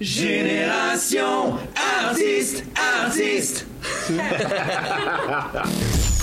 Génération 0.00 1.56
artiste, 1.76 2.64
artiste. 2.74 3.64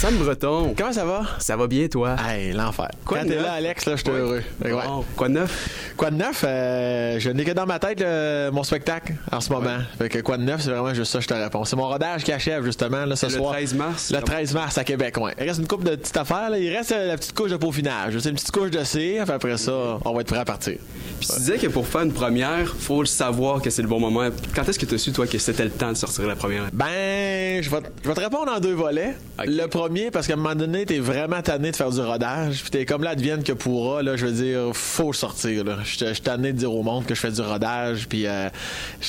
Sam 0.00 0.16
Breton, 0.16 0.74
Comment 0.78 0.92
ça 0.94 1.04
va? 1.04 1.22
ça 1.40 1.56
va 1.56 1.66
bien 1.66 1.86
toi? 1.88 2.16
Hey, 2.26 2.52
l'enfer. 2.52 2.88
Quoi 3.04 3.18
Quand 3.18 3.24
de 3.24 3.28
t'es 3.30 3.34
neuf? 3.36 3.44
là, 3.44 3.52
Alex, 3.52 3.84
là, 3.84 3.96
je 3.96 4.00
suis 4.02 4.10
Ouais. 4.10 4.18
heureux. 4.18 4.42
Ouais. 4.64 4.70
Bon, 4.72 5.04
Quoi 5.14 5.28
de 5.28 5.34
neuf? 5.34 5.92
Quoi 5.94 6.10
de 6.10 6.16
neuf? 6.16 6.42
Euh, 6.46 7.20
je 7.20 7.28
n'ai 7.28 7.44
que 7.44 7.50
dans 7.50 7.66
ma 7.66 7.78
tête 7.78 8.00
le- 8.00 8.48
mon 8.50 8.62
spectacle 8.62 9.12
en 9.30 9.42
ce 9.42 9.52
moment. 9.52 9.76
Fait 9.98 10.08
que 10.08 10.20
quoi 10.20 10.38
de 10.38 10.42
neuf, 10.42 10.62
c'est 10.62 10.70
vraiment 10.70 10.94
juste 10.94 11.12
ça, 11.12 11.20
je 11.20 11.26
te 11.28 11.34
réponds. 11.34 11.66
C'est 11.66 11.76
mon 11.76 11.86
rodage 11.86 12.24
qui 12.24 12.32
achève, 12.32 12.64
justement, 12.64 13.04
là, 13.04 13.14
ce 13.14 13.26
Le 13.26 13.32
soir. 13.32 13.52
13 13.52 13.74
mars, 13.74 14.10
Le 14.10 14.16
comme- 14.16 14.24
13 14.24 14.54
mars 14.54 14.78
à 14.78 14.84
Québec, 14.84 15.18
ouais. 15.18 15.34
Il 15.38 15.46
reste 15.46 15.60
une 15.60 15.68
coupe 15.68 15.84
de 15.84 15.94
petites 15.96 16.16
affaires, 16.16 16.48
là. 16.48 16.58
Il 16.58 16.74
reste 16.74 16.92
euh, 16.92 17.06
la 17.08 17.18
petite 17.18 17.34
couche 17.34 17.50
de 17.50 17.56
peaufinage. 17.58 18.18
C'est 18.20 18.30
une 18.30 18.36
petite 18.36 18.52
couche 18.52 18.70
de 18.70 18.82
cire, 18.84 19.24
puis 19.24 19.32
après 19.34 19.58
ça, 19.58 19.72
on 20.02 20.14
va 20.14 20.22
être 20.22 20.28
prêt 20.28 20.38
à 20.38 20.46
partir. 20.46 20.78
Puis 21.20 21.28
tu 21.28 21.38
disais 21.40 21.58
que 21.58 21.66
pour 21.66 21.86
faire 21.86 22.00
une 22.02 22.12
première, 22.14 22.68
faut 22.74 23.02
le 23.02 23.06
savoir 23.06 23.60
que 23.60 23.68
c'est 23.68 23.82
le 23.82 23.88
bon 23.88 24.00
moment. 24.00 24.30
Quand 24.56 24.66
est-ce 24.66 24.78
que 24.78 24.86
tu 24.86 24.94
as 24.94 24.98
su, 24.98 25.12
toi, 25.12 25.26
que 25.26 25.36
c'était 25.36 25.64
le 25.64 25.70
temps 25.70 25.92
de 25.92 25.96
sortir 25.98 26.26
la 26.26 26.36
première? 26.36 26.68
Ben, 26.72 27.62
je 27.62 27.68
vais, 27.68 27.82
te- 27.82 27.88
je 28.02 28.08
vais 28.08 28.14
te 28.14 28.20
répondre 28.20 28.50
en 28.50 28.60
deux 28.60 28.72
volets. 28.72 29.14
Le 29.44 29.66
premier, 29.66 29.89
parce 30.12 30.26
qu'à 30.26 30.34
un 30.34 30.36
moment 30.36 30.54
donné, 30.54 30.86
t'es 30.86 30.98
vraiment 30.98 31.42
tanné 31.42 31.70
de 31.70 31.76
faire 31.76 31.90
du 31.90 32.00
rodage. 32.00 32.62
Puis 32.62 32.70
t'es 32.70 32.84
comme 32.86 33.02
là, 33.02 33.10
advienne 33.10 33.42
que 33.42 33.52
pourra, 33.52 34.02
là, 34.02 34.16
je 34.16 34.26
veux 34.26 34.32
dire, 34.32 34.70
faut 34.74 35.12
sortir. 35.12 35.64
Je 35.84 36.12
suis 36.12 36.20
tanné 36.22 36.52
de 36.52 36.58
dire 36.58 36.72
au 36.72 36.82
monde 36.82 37.04
que 37.06 37.14
je 37.14 37.20
fais 37.20 37.30
du 37.30 37.40
rodage. 37.40 38.06
Puis 38.08 38.26
euh, 38.26 38.48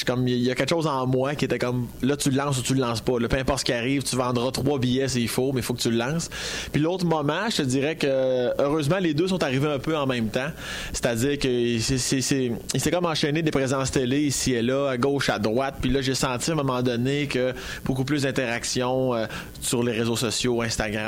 comme, 0.05 0.27
il 0.27 0.37
y 0.39 0.49
a 0.51 0.55
quelque 0.55 0.69
chose 0.69 0.87
en 0.87 1.05
moi 1.07 1.35
qui 1.35 1.45
était 1.45 1.59
comme, 1.59 1.87
là, 2.01 2.15
tu 2.17 2.29
le 2.31 2.37
lances 2.37 2.57
ou 2.59 2.61
tu 2.63 2.73
le 2.73 2.81
lances 2.81 3.01
pas. 3.01 3.19
Là, 3.19 3.27
peu 3.27 3.37
importe 3.37 3.59
ce 3.59 3.65
qui 3.65 3.73
arrive, 3.73 4.03
tu 4.03 4.15
vendras 4.15 4.51
trois 4.51 4.79
billets 4.79 5.07
s'il 5.07 5.27
faut, 5.27 5.51
mais 5.51 5.59
il 5.59 5.63
faut 5.63 5.73
que 5.73 5.81
tu 5.81 5.91
le 5.91 5.97
lances. 5.97 6.29
Puis 6.71 6.81
l'autre 6.81 7.05
moment, 7.05 7.49
je 7.49 7.57
te 7.57 7.61
dirais 7.63 7.95
que, 7.95 8.51
heureusement, 8.59 8.97
les 8.99 9.13
deux 9.13 9.27
sont 9.27 9.41
arrivés 9.43 9.67
un 9.69 9.79
peu 9.79 9.95
en 9.95 10.07
même 10.07 10.27
temps. 10.29 10.49
C'est-à-dire 10.93 11.37
que 11.37 11.79
c'est- 11.79 11.97
c'est- 11.97 12.21
c'est- 12.21 12.51
il 12.73 12.79
s'est 12.79 12.91
comme 12.91 13.05
enchaîné 13.05 13.41
des 13.41 13.51
présences 13.51 13.91
télé 13.91 14.21
ici 14.21 14.53
et 14.53 14.61
là, 14.61 14.89
à 14.89 14.97
gauche, 14.97 15.29
à 15.29 15.39
droite. 15.39 15.75
Puis 15.81 15.89
là, 15.91 16.01
j'ai 16.01 16.15
senti 16.15 16.49
à 16.49 16.53
un 16.53 16.57
moment 16.57 16.81
donné 16.81 17.27
que 17.27 17.53
beaucoup 17.85 18.03
plus 18.05 18.23
d'interactions 18.23 19.13
euh, 19.13 19.25
sur 19.61 19.83
les 19.83 19.91
réseaux 19.91 20.15
sociaux, 20.15 20.61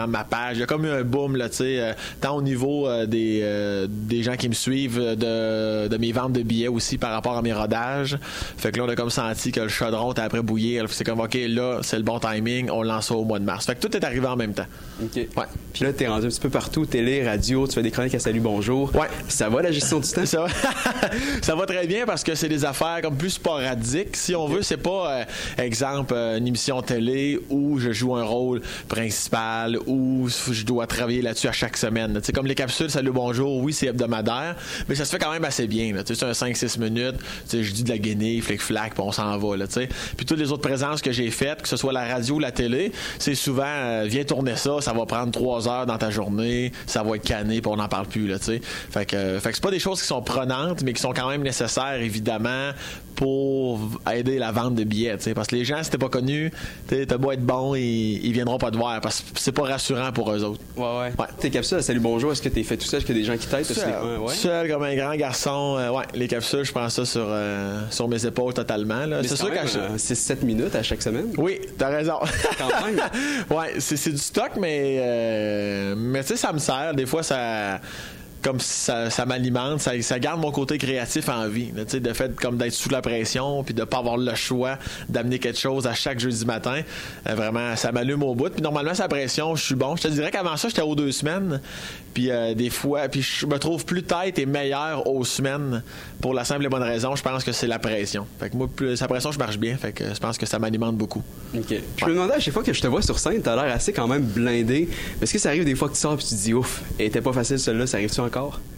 ma 0.07 0.23
page. 0.23 0.57
Il 0.57 0.59
y 0.61 0.63
a 0.63 0.65
comme 0.65 0.85
eu 0.85 0.89
un 0.89 1.03
boom, 1.03 1.35
là, 1.35 1.49
tu 1.49 1.57
sais, 1.57 1.79
euh, 1.79 1.93
tant 2.21 2.35
au 2.35 2.41
niveau 2.41 2.87
euh, 2.87 3.05
des, 3.05 3.39
euh, 3.43 3.87
des 3.89 4.23
gens 4.23 4.35
qui 4.35 4.49
me 4.49 4.53
suivent, 4.53 4.99
de, 4.99 5.87
de 5.87 5.97
mes 5.97 6.11
ventes 6.11 6.33
de 6.33 6.41
billets 6.41 6.67
aussi 6.67 6.97
par 6.97 7.11
rapport 7.11 7.37
à 7.37 7.41
mes 7.41 7.53
rodages. 7.53 8.17
Fait 8.57 8.71
que 8.71 8.77
là, 8.77 8.85
on 8.85 8.89
a 8.89 8.95
comme 8.95 9.09
senti 9.09 9.51
que 9.51 9.61
le 9.61 9.67
chaudron 9.67 10.11
était 10.11 10.21
après 10.21 10.41
bouillir. 10.41 10.85
C'est 10.89 11.03
comme, 11.03 11.19
OK, 11.19 11.37
là, 11.47 11.79
c'est 11.81 11.97
le 11.97 12.03
bon 12.03 12.19
timing, 12.19 12.69
on 12.69 12.83
lance 12.83 13.07
ça 13.07 13.15
au 13.15 13.25
mois 13.25 13.39
de 13.39 13.45
mars. 13.45 13.65
Fait 13.65 13.75
que 13.75 13.85
tout 13.85 13.95
est 13.95 14.03
arrivé 14.03 14.27
en 14.27 14.35
même 14.35 14.53
temps. 14.53 14.65
OK. 15.01 15.15
Ouais. 15.15 15.45
Puis 15.73 15.83
là, 15.83 15.93
t'es 15.93 16.07
rendu 16.07 16.27
un 16.27 16.29
petit 16.29 16.39
peu 16.39 16.49
partout, 16.49 16.85
télé, 16.85 17.27
radio, 17.27 17.67
tu 17.67 17.73
fais 17.73 17.83
des 17.83 17.91
chroniques 17.91 18.15
à 18.15 18.19
Salut 18.19 18.39
Bonjour. 18.39 18.93
Ouais. 18.95 19.07
Ça 19.27 19.49
va 19.49 19.61
la 19.61 19.71
gestion 19.71 19.99
du 19.99 20.09
temps? 20.09 20.25
Ça 20.25 20.41
va, 20.41 20.47
ça 21.41 21.55
va 21.55 21.65
très 21.65 21.87
bien 21.87 22.05
parce 22.05 22.23
que 22.23 22.35
c'est 22.35 22.49
des 22.49 22.65
affaires 22.65 22.99
comme 23.01 23.17
plus 23.17 23.31
sporadiques. 23.31 24.15
Si 24.15 24.35
on 24.35 24.47
veut, 24.47 24.61
c'est 24.61 24.77
pas, 24.77 25.11
euh, 25.11 25.23
exemple, 25.57 26.13
une 26.13 26.47
émission 26.47 26.81
télé 26.81 27.39
où 27.49 27.79
je 27.79 27.91
joue 27.91 28.15
un 28.15 28.23
rôle 28.23 28.61
principal 28.87 29.52
où 29.87 30.27
je 30.29 30.63
dois 30.63 30.87
travailler 30.87 31.21
là-dessus 31.21 31.47
à 31.47 31.51
chaque 31.51 31.77
semaine. 31.77 32.19
Sais, 32.23 32.31
comme 32.31 32.47
les 32.47 32.55
capsules 32.55 32.89
Salut 32.89 33.11
Bonjour, 33.11 33.57
oui, 33.57 33.73
c'est 33.73 33.87
hebdomadaire, 33.87 34.55
mais 34.87 34.95
ça 34.95 35.05
se 35.05 35.11
fait 35.11 35.19
quand 35.19 35.31
même 35.31 35.45
assez 35.45 35.67
bien. 35.67 35.93
c'est 36.05 36.23
un 36.23 36.31
5-6 36.31 36.79
minutes. 36.79 37.15
Je 37.51 37.71
dis 37.71 37.83
de 37.83 37.89
la 37.89 37.97
guinée, 37.97 38.41
flic-flac, 38.41 38.93
puis 38.93 39.03
on 39.03 39.11
s'en 39.11 39.37
va. 39.37 39.57
Là. 39.57 39.65
Puis 40.17 40.25
toutes 40.25 40.39
les 40.39 40.51
autres 40.51 40.61
présences 40.61 41.01
que 41.01 41.11
j'ai 41.11 41.31
faites, 41.31 41.61
que 41.61 41.67
ce 41.67 41.77
soit 41.77 41.93
la 41.93 42.05
radio 42.05 42.35
ou 42.35 42.39
la 42.39 42.51
télé, 42.51 42.91
c'est 43.19 43.35
souvent, 43.35 43.63
euh, 43.65 44.05
viens 44.07 44.23
tourner 44.23 44.55
ça, 44.55 44.81
ça 44.81 44.93
va 44.93 45.05
prendre 45.05 45.31
trois 45.31 45.67
heures 45.67 45.85
dans 45.85 45.97
ta 45.97 46.09
journée, 46.09 46.71
ça 46.85 47.03
va 47.03 47.15
être 47.15 47.23
canné, 47.23 47.61
puis 47.61 47.71
on 47.71 47.77
n'en 47.77 47.87
parle 47.87 48.07
plus. 48.07 48.27
Là, 48.27 48.37
fait 48.39 49.05
que, 49.05 49.15
euh, 49.15 49.39
que 49.39 49.51
c'est 49.53 49.63
pas 49.63 49.71
des 49.71 49.79
choses 49.79 50.01
qui 50.01 50.07
sont 50.07 50.21
prenantes, 50.21 50.83
mais 50.83 50.93
qui 50.93 51.01
sont 51.01 51.13
quand 51.13 51.29
même 51.29 51.43
nécessaires, 51.43 51.99
évidemment, 52.01 52.71
pour 53.15 53.79
aider 54.11 54.37
la 54.39 54.51
vente 54.51 54.75
de 54.75 54.83
billets. 54.83 55.17
tu 55.17 55.23
sais. 55.23 55.33
Parce 55.33 55.47
que 55.47 55.55
les 55.55 55.65
gens, 55.65 55.81
si 55.83 55.89
t'es 55.89 55.97
pas 55.97 56.09
connu, 56.09 56.51
t'as 56.87 57.17
beau 57.17 57.31
être 57.31 57.45
bon, 57.45 57.75
ils, 57.75 58.25
ils 58.25 58.31
viendront 58.33 58.57
pas 58.57 58.71
te 58.71 58.77
voir 58.77 58.99
parce 59.01 59.21
que 59.21 59.25
c'est 59.39 59.51
pas 59.51 59.63
rassurant 59.63 60.11
pour 60.11 60.31
eux 60.31 60.43
autres. 60.43 60.59
Ouais, 60.75 60.83
ouais. 60.83 61.11
Ouais. 61.19 61.27
Tes 61.39 61.49
capsules 61.49 61.81
Salut 61.83 61.99
Bonjour, 61.99 62.31
est-ce 62.31 62.41
que 62.41 62.49
t'es 62.49 62.63
fait 62.63 62.77
tout 62.77 62.85
seul? 62.85 62.97
Est-ce 62.99 63.05
qu'il 63.05 63.15
y 63.15 63.19
a 63.19 63.21
des 63.21 63.27
gens 63.27 63.37
qui 63.37 63.47
t'aident? 63.47 63.67
Que 63.67 63.73
Seul, 63.73 64.19
ouais, 64.19 64.33
seul 64.33 64.69
comme 64.71 64.83
un 64.83 64.95
grand 64.95 65.15
garçon. 65.15 65.75
euh, 65.79 65.89
ouais, 65.91 66.05
les 66.15 66.27
capsules, 66.27 66.63
je 66.63 66.71
prends 66.71 66.89
ça 66.89 67.05
sur, 67.05 67.25
euh, 67.25 67.81
sur 67.89 68.07
mes 68.07 68.25
épaules 68.25 68.53
totalement. 68.53 69.05
là. 69.05 69.19
Mais 69.21 69.27
C'est 69.27 69.35
sûr 69.35 69.51
qu'à 69.53 69.63
même, 69.63 69.71
euh, 69.77 69.97
6-7 69.97 70.43
minutes 70.43 70.75
à 70.75 70.83
chaque 70.83 71.01
semaine. 71.01 71.27
Oui, 71.37 71.59
t'as 71.77 71.89
raison. 71.89 72.15
Quand 72.57 72.85
même. 72.85 72.99
ouais, 73.49 73.73
c'est, 73.79 73.97
c'est 73.97 74.11
du 74.11 74.17
stock, 74.17 74.51
mais, 74.59 74.97
euh, 74.99 75.95
mais 75.97 76.21
tu 76.21 76.29
sais, 76.29 76.35
ça 76.37 76.51
me 76.53 76.59
sert. 76.59 76.93
Des 76.95 77.05
fois, 77.05 77.23
ça. 77.23 77.79
Comme 78.43 78.59
ça, 78.59 79.09
ça 79.09 79.25
m'alimente, 79.25 79.79
ça, 79.79 79.99
ça 80.01 80.19
garde 80.19 80.41
mon 80.41 80.51
côté 80.51 80.77
créatif 80.77 81.29
en 81.29 81.47
vie. 81.47 81.71
là, 81.75 81.85
Tu 81.85 81.91
sais, 81.91 81.99
de 81.99 82.13
fait 82.13 82.35
comme 82.35 82.57
d'être 82.57 82.73
sous 82.73 82.89
la 82.89 83.01
pression, 83.01 83.63
puis 83.63 83.73
de 83.73 83.83
pas 83.83 83.99
avoir 83.99 84.17
le 84.17 84.35
choix 84.35 84.77
d'amener 85.09 85.39
quelque 85.39 85.59
chose 85.59 85.87
à 85.87 85.93
chaque 85.93 86.19
jeudi 86.19 86.45
matin. 86.45 86.81
Euh, 87.27 87.35
vraiment, 87.35 87.75
ça 87.75 87.91
m'allume 87.91 88.21
au 88.23 88.35
bout. 88.35 88.49
Puis 88.49 88.61
normalement, 88.61 88.93
sa 88.93 89.07
pression, 89.07 89.55
je 89.55 89.63
suis 89.63 89.75
bon. 89.75 89.95
Je 89.95 90.03
te 90.03 90.07
dirais 90.09 90.29
qu'avant 90.29 90.57
ça, 90.57 90.67
j'étais 90.67 90.81
aux 90.81 90.95
deux 90.95 91.11
semaines. 91.11 91.61
Puis 92.13 92.29
euh, 92.29 92.53
des 92.53 92.69
fois, 92.69 93.07
puis 93.07 93.21
je 93.21 93.45
me 93.45 93.57
trouve 93.57 93.85
plus 93.85 94.03
tête 94.03 94.37
et 94.37 94.45
meilleur 94.45 95.07
aux 95.07 95.23
semaines 95.23 95.81
pour 96.21 96.33
la 96.33 96.43
simple 96.45 96.65
et 96.65 96.69
bonne 96.69 96.83
raison. 96.83 97.15
Je 97.15 97.23
pense 97.23 97.43
que 97.43 97.51
c'est 97.51 97.67
la 97.67 97.79
pression. 97.79 98.27
Fait 98.39 98.49
que 98.49 98.57
moi, 98.57 98.67
plus, 98.73 98.97
sa 98.97 99.07
pression, 99.07 99.31
je 99.31 99.39
marche 99.39 99.57
bien. 99.57 99.77
Fait 99.77 99.93
que 99.93 100.03
je 100.13 100.19
pense 100.19 100.37
que 100.37 100.45
ça 100.45 100.59
m'alimente 100.59 100.95
beaucoup. 100.95 101.23
OK. 101.55 101.65
Puis 101.67 101.79
je 101.97 102.05
me 102.05 102.11
demandais 102.13 102.33
à 102.35 102.39
chaque 102.39 102.53
fois 102.53 102.63
que 102.63 102.73
je 102.73 102.81
te 102.81 102.87
vois 102.87 103.01
sur 103.01 103.17
scène, 103.19 103.41
t'as 103.41 103.55
l'air 103.55 103.73
assez 103.73 103.93
quand 103.93 104.07
même 104.07 104.23
blindé. 104.23 104.89
Mais 105.19 105.23
Est-ce 105.23 105.33
que 105.33 105.39
ça 105.39 105.49
arrive 105.49 105.65
des 105.65 105.75
fois 105.75 105.87
que 105.87 105.93
tu 105.93 105.99
sors 106.01 106.13
et 106.13 106.17
tu 106.17 106.25
te 106.25 106.35
dis 106.35 106.53
ouf, 106.53 106.81
était 106.99 107.21
pas 107.21 107.33
facile 107.33 107.57
celle-là, 107.57 107.87
ça 107.87 107.97
arrive-tu 107.97 108.19
encore? 108.19 108.32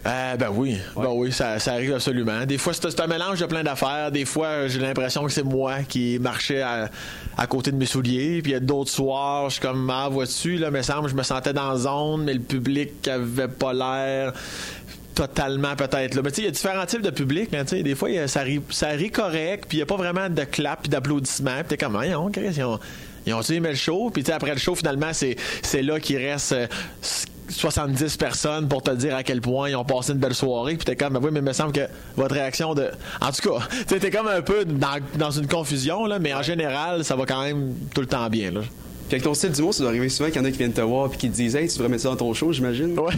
Euh, 0.06 0.36
ben 0.36 0.50
oui, 0.54 0.78
ben 0.94 1.10
oui, 1.12 1.32
ça, 1.32 1.58
ça 1.58 1.72
arrive 1.72 1.94
absolument. 1.94 2.44
Des 2.46 2.58
fois, 2.58 2.72
c'est 2.72 3.00
un 3.00 3.06
mélange 3.08 3.40
de 3.40 3.46
plein 3.46 3.64
d'affaires. 3.64 4.12
Des 4.12 4.24
fois, 4.24 4.68
j'ai 4.68 4.78
l'impression 4.78 5.24
que 5.24 5.32
c'est 5.32 5.42
moi 5.42 5.78
qui 5.88 6.18
marchais 6.20 6.62
à, 6.62 6.88
à 7.36 7.46
côté 7.48 7.72
de 7.72 7.76
mes 7.76 7.86
souliers. 7.86 8.40
Puis 8.42 8.52
il 8.52 8.54
y 8.54 8.56
a 8.56 8.60
d'autres 8.60 8.90
soirs, 8.90 9.48
je 9.48 9.54
suis 9.54 9.62
comme, 9.62 9.90
ah, 9.90 10.08
vois-tu, 10.08 10.58
là, 10.58 10.70
me 10.70 10.82
semble, 10.82 11.08
je 11.08 11.14
me 11.16 11.24
sentais 11.24 11.52
dans 11.52 11.70
la 11.72 11.76
zone, 11.78 12.22
mais 12.24 12.34
le 12.34 12.40
public 12.40 13.08
avait 13.08 13.48
pas 13.48 13.72
l'air 13.72 14.32
totalement 15.14 15.74
peut-être 15.74 16.14
là. 16.14 16.22
Mais 16.22 16.30
tu 16.30 16.36
sais, 16.36 16.42
il 16.42 16.44
y 16.44 16.48
a 16.48 16.50
différents 16.52 16.86
types 16.86 17.02
de 17.02 17.10
public. 17.10 17.52
hein, 17.54 17.64
tu 17.64 17.76
sais. 17.78 17.82
des 17.82 17.94
fois, 17.94 18.10
il 18.10 18.16
y 18.16 18.18
a- 18.18 18.28
ça 18.28 18.42
rit, 18.42 18.60
ça 18.70 18.88
rit 18.88 19.10
correct, 19.10 19.64
puis 19.68 19.78
il 19.78 19.80
n'y 19.80 19.82
a 19.82 19.86
pas 19.86 19.96
vraiment 19.96 20.28
de 20.28 20.44
clap 20.44 20.82
puis 20.82 20.90
d'applaudissements. 20.90 21.60
Puis 21.66 21.76
t'es 21.76 21.78
comme, 21.78 21.98
Chris, 22.32 22.52
ils 22.56 22.62
ont, 22.62 22.78
ils 23.26 23.32
ont 23.34 23.40
aimé 23.40 23.70
le 23.70 23.74
show? 23.76 24.10
Puis 24.10 24.22
après 24.30 24.52
le 24.52 24.58
show, 24.60 24.74
finalement, 24.74 25.12
c'est, 25.12 25.36
c'est 25.62 25.82
là 25.82 25.98
qu'il 25.98 26.18
reste 26.18 26.52
euh, 26.52 26.66
70 27.48 28.16
personnes 28.16 28.68
pour 28.68 28.82
te 28.82 28.90
dire 28.90 29.14
à 29.14 29.22
quel 29.22 29.40
point 29.40 29.70
ils 29.70 29.76
ont 29.76 29.84
passé 29.84 30.12
une 30.12 30.18
belle 30.18 30.34
soirée. 30.34 30.76
Puis 30.76 30.84
t'es 30.84 30.96
comme, 30.96 31.14
ben 31.14 31.20
oui, 31.22 31.30
mais 31.32 31.40
il 31.40 31.44
me 31.44 31.52
semble 31.52 31.72
que 31.72 31.86
votre 32.16 32.34
réaction 32.34 32.74
de... 32.74 32.90
En 33.20 33.30
tout 33.32 33.50
cas, 33.50 33.66
t'es 33.98 34.10
comme 34.10 34.28
un 34.28 34.42
peu 34.42 34.64
dans, 34.64 34.98
dans 35.16 35.30
une 35.30 35.46
confusion, 35.46 36.06
là, 36.06 36.18
mais 36.18 36.34
en 36.34 36.42
général, 36.42 37.04
ça 37.04 37.16
va 37.16 37.26
quand 37.26 37.42
même 37.42 37.74
tout 37.94 38.00
le 38.00 38.06
temps 38.06 38.28
bien. 38.28 38.50
Là. 38.50 38.60
Puis 39.08 39.14
avec 39.16 39.22
ton 39.22 39.34
style 39.34 39.50
d'humour, 39.52 39.74
ça 39.74 39.80
doit 39.82 39.90
arriver 39.90 40.08
souvent 40.08 40.30
qu'il 40.30 40.40
y 40.40 40.44
en 40.44 40.48
a 40.48 40.50
qui 40.50 40.58
viennent 40.58 40.72
te 40.72 40.80
voir 40.80 41.08
puis 41.10 41.18
qui 41.18 41.30
te 41.30 41.34
disent 41.34 41.56
Hey, 41.56 41.68
tu 41.68 41.74
devrais 41.74 41.88
mettre 41.88 42.02
ça 42.02 42.08
dans 42.10 42.16
ton 42.16 42.34
show, 42.34 42.52
j'imagine. 42.52 42.98
Ouais. 42.98 43.12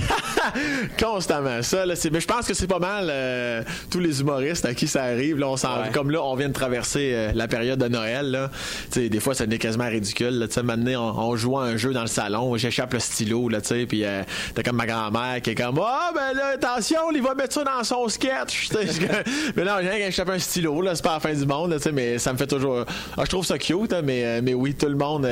Constamment. 1.00 1.62
Ça, 1.62 1.86
là, 1.86 1.96
c'est, 1.96 2.10
mais 2.10 2.20
je 2.20 2.26
pense 2.26 2.46
que 2.46 2.54
c'est 2.54 2.66
pas 2.66 2.78
mal 2.78 3.08
euh, 3.10 3.62
tous 3.90 4.00
les 4.00 4.20
humoristes 4.20 4.64
à 4.64 4.74
qui 4.74 4.86
ça 4.88 5.04
arrive. 5.04 5.38
Là, 5.38 5.48
on 5.48 5.58
Ouais. 5.58 5.90
Comme 5.92 6.10
là, 6.10 6.22
on 6.22 6.34
vient 6.34 6.48
de 6.48 6.52
traverser 6.52 7.10
euh, 7.12 7.32
la 7.34 7.48
période 7.48 7.78
de 7.78 7.88
Noël. 7.88 8.30
Là. 8.30 8.50
Tu 8.90 9.00
sais, 9.00 9.08
des 9.08 9.20
fois, 9.20 9.34
ça 9.34 9.44
devient 9.44 9.58
quasiment 9.58 9.88
ridicule. 9.88 10.38
Là. 10.38 10.46
Tu 10.46 10.54
sais, 10.54 10.62
maintenant, 10.62 11.14
on, 11.18 11.30
on 11.32 11.36
joue 11.36 11.58
à 11.58 11.64
un 11.64 11.76
jeu 11.76 11.92
dans 11.92 12.02
le 12.02 12.06
salon. 12.06 12.56
J'échappe 12.56 12.92
le 12.94 13.00
stylo. 13.00 13.48
Là, 13.48 13.60
tu 13.60 13.68
sais, 13.68 13.86
puis 13.86 14.04
euh, 14.04 14.22
t'as 14.54 14.62
comme 14.62 14.76
ma 14.76 14.86
grand-mère 14.86 15.42
qui 15.42 15.50
est 15.50 15.54
comme 15.54 15.80
Ah, 15.82 16.10
ben 16.14 16.36
là, 16.36 16.52
attention, 16.54 17.00
il 17.14 17.22
va 17.22 17.34
mettre 17.34 17.54
ça 17.54 17.64
dans 17.64 17.82
son 17.84 18.08
sketch. 18.08 18.70
Mais 19.56 19.64
non, 19.64 19.72
j'ai 19.82 20.06
échapper 20.06 20.32
un 20.32 20.38
stylo. 20.38 20.80
Là, 20.80 20.94
c'est 20.94 21.02
pas 21.04 21.14
la 21.14 21.20
fin 21.20 21.34
du 21.34 21.44
monde. 21.44 21.70
Là, 21.70 21.78
mais 21.92 22.18
ça 22.18 22.32
me 22.32 22.38
fait 22.38 22.46
toujours. 22.46 22.84
Ah, 23.16 23.22
je 23.24 23.28
trouve 23.28 23.44
ça 23.44 23.58
cute, 23.58 23.92
hein, 23.92 24.02
mais, 24.04 24.24
euh, 24.24 24.40
mais 24.42 24.54
oui, 24.54 24.74
tout 24.74 24.86
le 24.88 24.96
monde. 24.96 25.26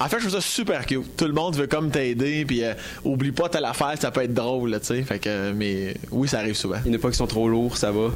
En 0.00 0.08
fait, 0.08 0.16
je 0.18 0.28
trouve 0.28 0.40
ça 0.40 0.46
super 0.46 0.86
cute. 0.86 1.14
Tout 1.14 1.26
le 1.26 1.34
monde 1.34 1.56
veut 1.56 1.66
comme 1.66 1.90
t'aider. 1.90 2.46
Puis 2.46 2.64
euh, 2.64 2.72
oublie 3.04 3.32
pas 3.32 3.50
telle 3.50 3.66
affaire, 3.66 3.94
ça 4.00 4.10
peut 4.10 4.22
être 4.22 4.32
drôle. 4.32 4.78
Tu 4.80 4.86
sais. 4.86 5.02
Fait 5.02 5.18
que, 5.18 5.28
euh, 5.28 5.52
mais 5.54 5.94
oui, 6.10 6.26
ça 6.26 6.38
arrive 6.38 6.54
souvent. 6.56 6.78
Il 6.86 6.90
n'y 6.90 6.98
pas 6.98 7.10
qui 7.10 7.18
sont 7.18 7.26
trop 7.26 7.48
lourds, 7.48 7.76
ça 7.76 7.92
va. 7.92 8.08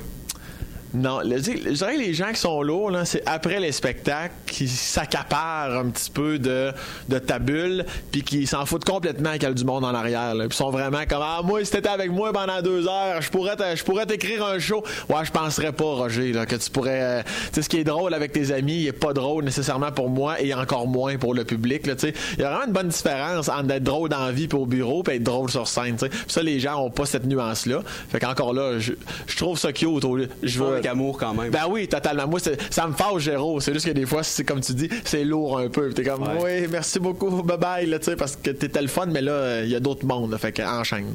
Non, 0.94 1.20
je 1.24 1.36
dirais 1.38 1.94
que 1.94 2.00
les 2.00 2.14
gens 2.14 2.30
qui 2.32 2.40
sont 2.40 2.62
lourds, 2.62 2.90
là, 2.90 3.04
c'est 3.04 3.22
après 3.26 3.58
les 3.60 3.72
spectacles 3.72 4.32
qui 4.46 4.68
s'accaparent 4.68 5.76
un 5.76 5.90
petit 5.90 6.10
peu 6.10 6.38
de, 6.38 6.70
de 7.08 7.18
ta 7.18 7.38
bulle, 7.38 7.84
puis 8.12 8.22
qui 8.22 8.46
s'en 8.46 8.64
foutent 8.66 8.84
complètement 8.84 9.32
qu'il 9.32 9.42
y 9.42 9.46
a 9.46 9.52
du 9.52 9.64
monde 9.64 9.84
en 9.84 9.94
arrière. 9.94 10.34
Là, 10.34 10.46
puis 10.48 10.56
sont 10.56 10.70
vraiment 10.70 11.02
comme 11.08 11.22
Ah, 11.22 11.40
moi, 11.44 11.64
si 11.64 11.70
t'étais 11.72 11.88
avec 11.88 12.10
moi 12.10 12.32
pendant 12.32 12.62
deux 12.62 12.86
heures, 12.86 13.20
je 13.20 13.30
pourrais 13.30 13.56
je 13.76 13.84
pourrais 13.84 14.06
t'écrire 14.06 14.44
un 14.44 14.58
show. 14.58 14.82
Ouais, 15.08 15.24
je 15.24 15.30
penserais 15.32 15.72
pas, 15.72 15.84
Roger, 15.84 16.32
là, 16.32 16.46
que 16.46 16.56
tu 16.56 16.70
pourrais. 16.70 17.02
euh, 17.02 17.22
tu 17.24 17.54
sais, 17.54 17.62
ce 17.62 17.68
qui 17.68 17.78
est 17.78 17.84
drôle 17.84 18.14
avec 18.14 18.32
tes 18.32 18.52
amis, 18.52 18.82
il 18.82 18.86
est 18.88 18.92
pas 18.92 19.12
drôle 19.12 19.44
nécessairement 19.44 19.92
pour 19.92 20.08
moi 20.10 20.40
et 20.40 20.54
encore 20.54 20.86
moins 20.86 21.16
pour 21.16 21.34
le 21.34 21.44
public. 21.44 21.82
Il 21.86 22.40
y 22.40 22.44
a 22.44 22.50
vraiment 22.50 22.66
une 22.66 22.72
bonne 22.72 22.88
différence 22.88 23.48
entre 23.48 23.70
être 23.72 23.82
drôle 23.82 24.08
dans 24.08 24.24
la 24.24 24.32
vie 24.32 24.48
puis 24.48 24.58
au 24.58 24.66
bureau 24.66 25.02
puis 25.02 25.16
être 25.16 25.22
drôle 25.22 25.50
sur 25.50 25.66
scène. 25.66 25.96
Puis 25.96 26.08
ça, 26.28 26.42
les 26.42 26.60
gens 26.60 26.80
ont 26.84 26.90
pas 26.90 27.06
cette 27.06 27.26
nuance-là. 27.26 27.80
Fait 28.10 28.20
qu'encore 28.20 28.54
là, 28.54 28.78
je, 28.78 28.92
je 29.26 29.36
trouve 29.36 29.58
ça 29.58 29.72
cute. 29.72 30.04
Je 30.42 30.58
veux, 30.58 30.80
Avec 30.84 30.92
amour 30.98 31.16
quand 31.18 31.34
même. 31.34 31.50
ben 31.50 31.64
oui, 31.68 31.88
totalement. 31.88 32.26
Moi, 32.28 32.40
ça 32.70 32.86
me 32.86 32.92
fâche, 32.92 33.22
Géraud. 33.22 33.60
C'est 33.60 33.72
juste 33.72 33.86
que 33.86 33.92
des 33.92 34.06
fois, 34.06 34.22
c'est 34.22 34.44
comme 34.44 34.60
tu 34.60 34.72
dis, 34.74 34.88
c'est 35.04 35.24
lourd 35.24 35.58
un 35.58 35.68
peu. 35.68 35.90
T'es 35.92 36.02
comme, 36.04 36.22
Ouais. 36.22 36.60
oui, 36.62 36.68
merci 36.70 36.98
beaucoup, 36.98 37.30
bye 37.42 37.58
bye, 37.58 37.86
là, 37.86 37.98
tu 37.98 38.06
sais, 38.06 38.16
parce 38.16 38.36
que 38.36 38.50
t'étais 38.50 38.82
le 38.82 38.88
fun, 38.88 39.06
mais 39.06 39.22
là, 39.22 39.62
il 39.62 39.70
y 39.70 39.74
a 39.74 39.80
d'autres 39.80 40.06
mondes, 40.06 40.30
là, 40.30 40.38
fait 40.38 40.52
que 40.52 40.62
enchaîne. 40.62 41.06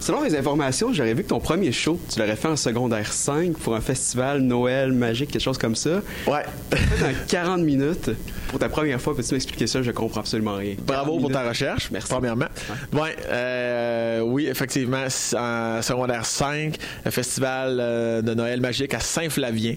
Selon 0.00 0.22
les 0.22 0.36
informations, 0.36 0.92
j'aurais 0.92 1.14
vu 1.14 1.22
que 1.24 1.28
ton 1.28 1.40
premier 1.40 1.72
show, 1.72 1.98
tu 2.12 2.18
l'aurais 2.18 2.36
fait 2.36 2.48
en 2.48 2.56
secondaire 2.56 3.12
5 3.12 3.56
pour 3.58 3.74
un 3.74 3.80
festival 3.80 4.40
Noël 4.40 4.92
magique, 4.92 5.30
quelque 5.30 5.42
chose 5.42 5.58
comme 5.58 5.74
ça. 5.76 6.00
Ouais. 6.26 6.44
En 7.02 7.12
40 7.28 7.60
minutes 7.62 8.10
pour 8.48 8.58
ta 8.58 8.68
première 8.68 9.00
fois. 9.00 9.14
Peux-tu 9.16 9.34
m'expliquer 9.34 9.66
ça? 9.66 9.82
Je 9.82 9.90
comprends 9.90 10.20
absolument 10.20 10.54
rien. 10.54 10.74
Bravo 10.78 11.12
40 11.12 11.20
pour 11.22 11.32
ta 11.32 11.48
recherche, 11.48 11.90
Merci. 11.90 12.08
premièrement. 12.08 12.46
Ouais, 12.92 13.16
euh, 13.28 14.20
oui, 14.20 14.46
effectivement, 14.46 15.04
en 15.36 15.82
secondaire 15.82 16.24
5, 16.24 16.76
un 17.04 17.10
festival 17.10 17.78
euh, 17.80 18.22
de 18.22 18.34
Noël 18.34 18.60
magique 18.60 18.94
à 18.94 19.00
Saint-Flavien, 19.00 19.74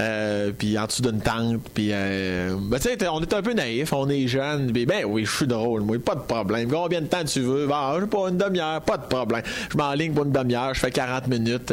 euh, 0.00 0.52
puis 0.56 0.78
en 0.78 0.86
dessous 0.86 1.02
d'une 1.02 1.20
tente, 1.20 1.60
puis 1.74 1.88
euh, 1.92 2.54
ben, 2.60 2.78
tu 2.78 2.88
sais, 2.88 2.96
t'es- 2.96 3.08
on 3.08 3.20
est 3.20 3.32
un 3.32 3.42
peu 3.42 3.52
naïf, 3.52 3.92
on 3.92 4.08
est 4.08 4.26
jeune, 4.28 4.72
puis 4.72 4.86
ben 4.86 5.04
oui, 5.06 5.24
je 5.24 5.30
suis 5.36 5.46
drôle, 5.46 5.82
moi, 5.82 5.96
pas 5.98 6.14
de 6.14 6.20
problème. 6.20 6.70
Combien 6.70 7.00
de 7.00 7.06
temps 7.06 7.24
tu 7.24 7.40
veux? 7.40 7.66
Ben, 7.66 7.98
je 8.00 8.04
pas, 8.06 8.28
une 8.28 8.38
demi-heure, 8.38 8.80
pas 8.82 8.96
de 8.98 9.06
problème. 9.06 9.42
Je 9.70 9.76
m'enligne 9.76 10.12
pour 10.12 10.24
une 10.24 10.32
demi-heure, 10.32 10.74
je 10.74 10.80
fais 10.80 10.90
40 10.90 11.26
minutes 11.28 11.72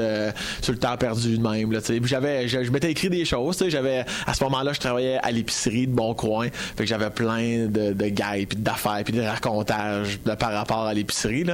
sur 0.61 0.73
le 0.73 0.79
temps 0.79 0.97
perdu 0.97 1.37
de 1.37 1.41
même, 1.47 1.71
là. 1.71 1.79
Puis 1.81 2.01
j'avais, 2.05 2.47
je, 2.47 2.63
je 2.63 2.71
m'étais 2.71 2.91
écrit 2.91 3.09
des 3.09 3.25
choses, 3.25 3.63
j'avais, 3.67 4.05
à 4.25 4.33
ce 4.33 4.43
moment-là, 4.45 4.73
je 4.73 4.79
travaillais 4.79 5.19
à 5.21 5.31
l'épicerie 5.31 5.87
de 5.87 5.95
mon 5.95 6.13
fait 6.43 6.83
que 6.83 6.85
j'avais 6.85 7.09
plein 7.09 7.65
de, 7.67 7.93
de 7.93 8.45
puis 8.45 8.57
d'affaires, 8.57 9.01
puis 9.03 9.13
de 9.13 9.21
racontages 9.21 10.19
par 10.39 10.51
rapport 10.53 10.85
à 10.85 10.93
l'épicerie, 10.93 11.45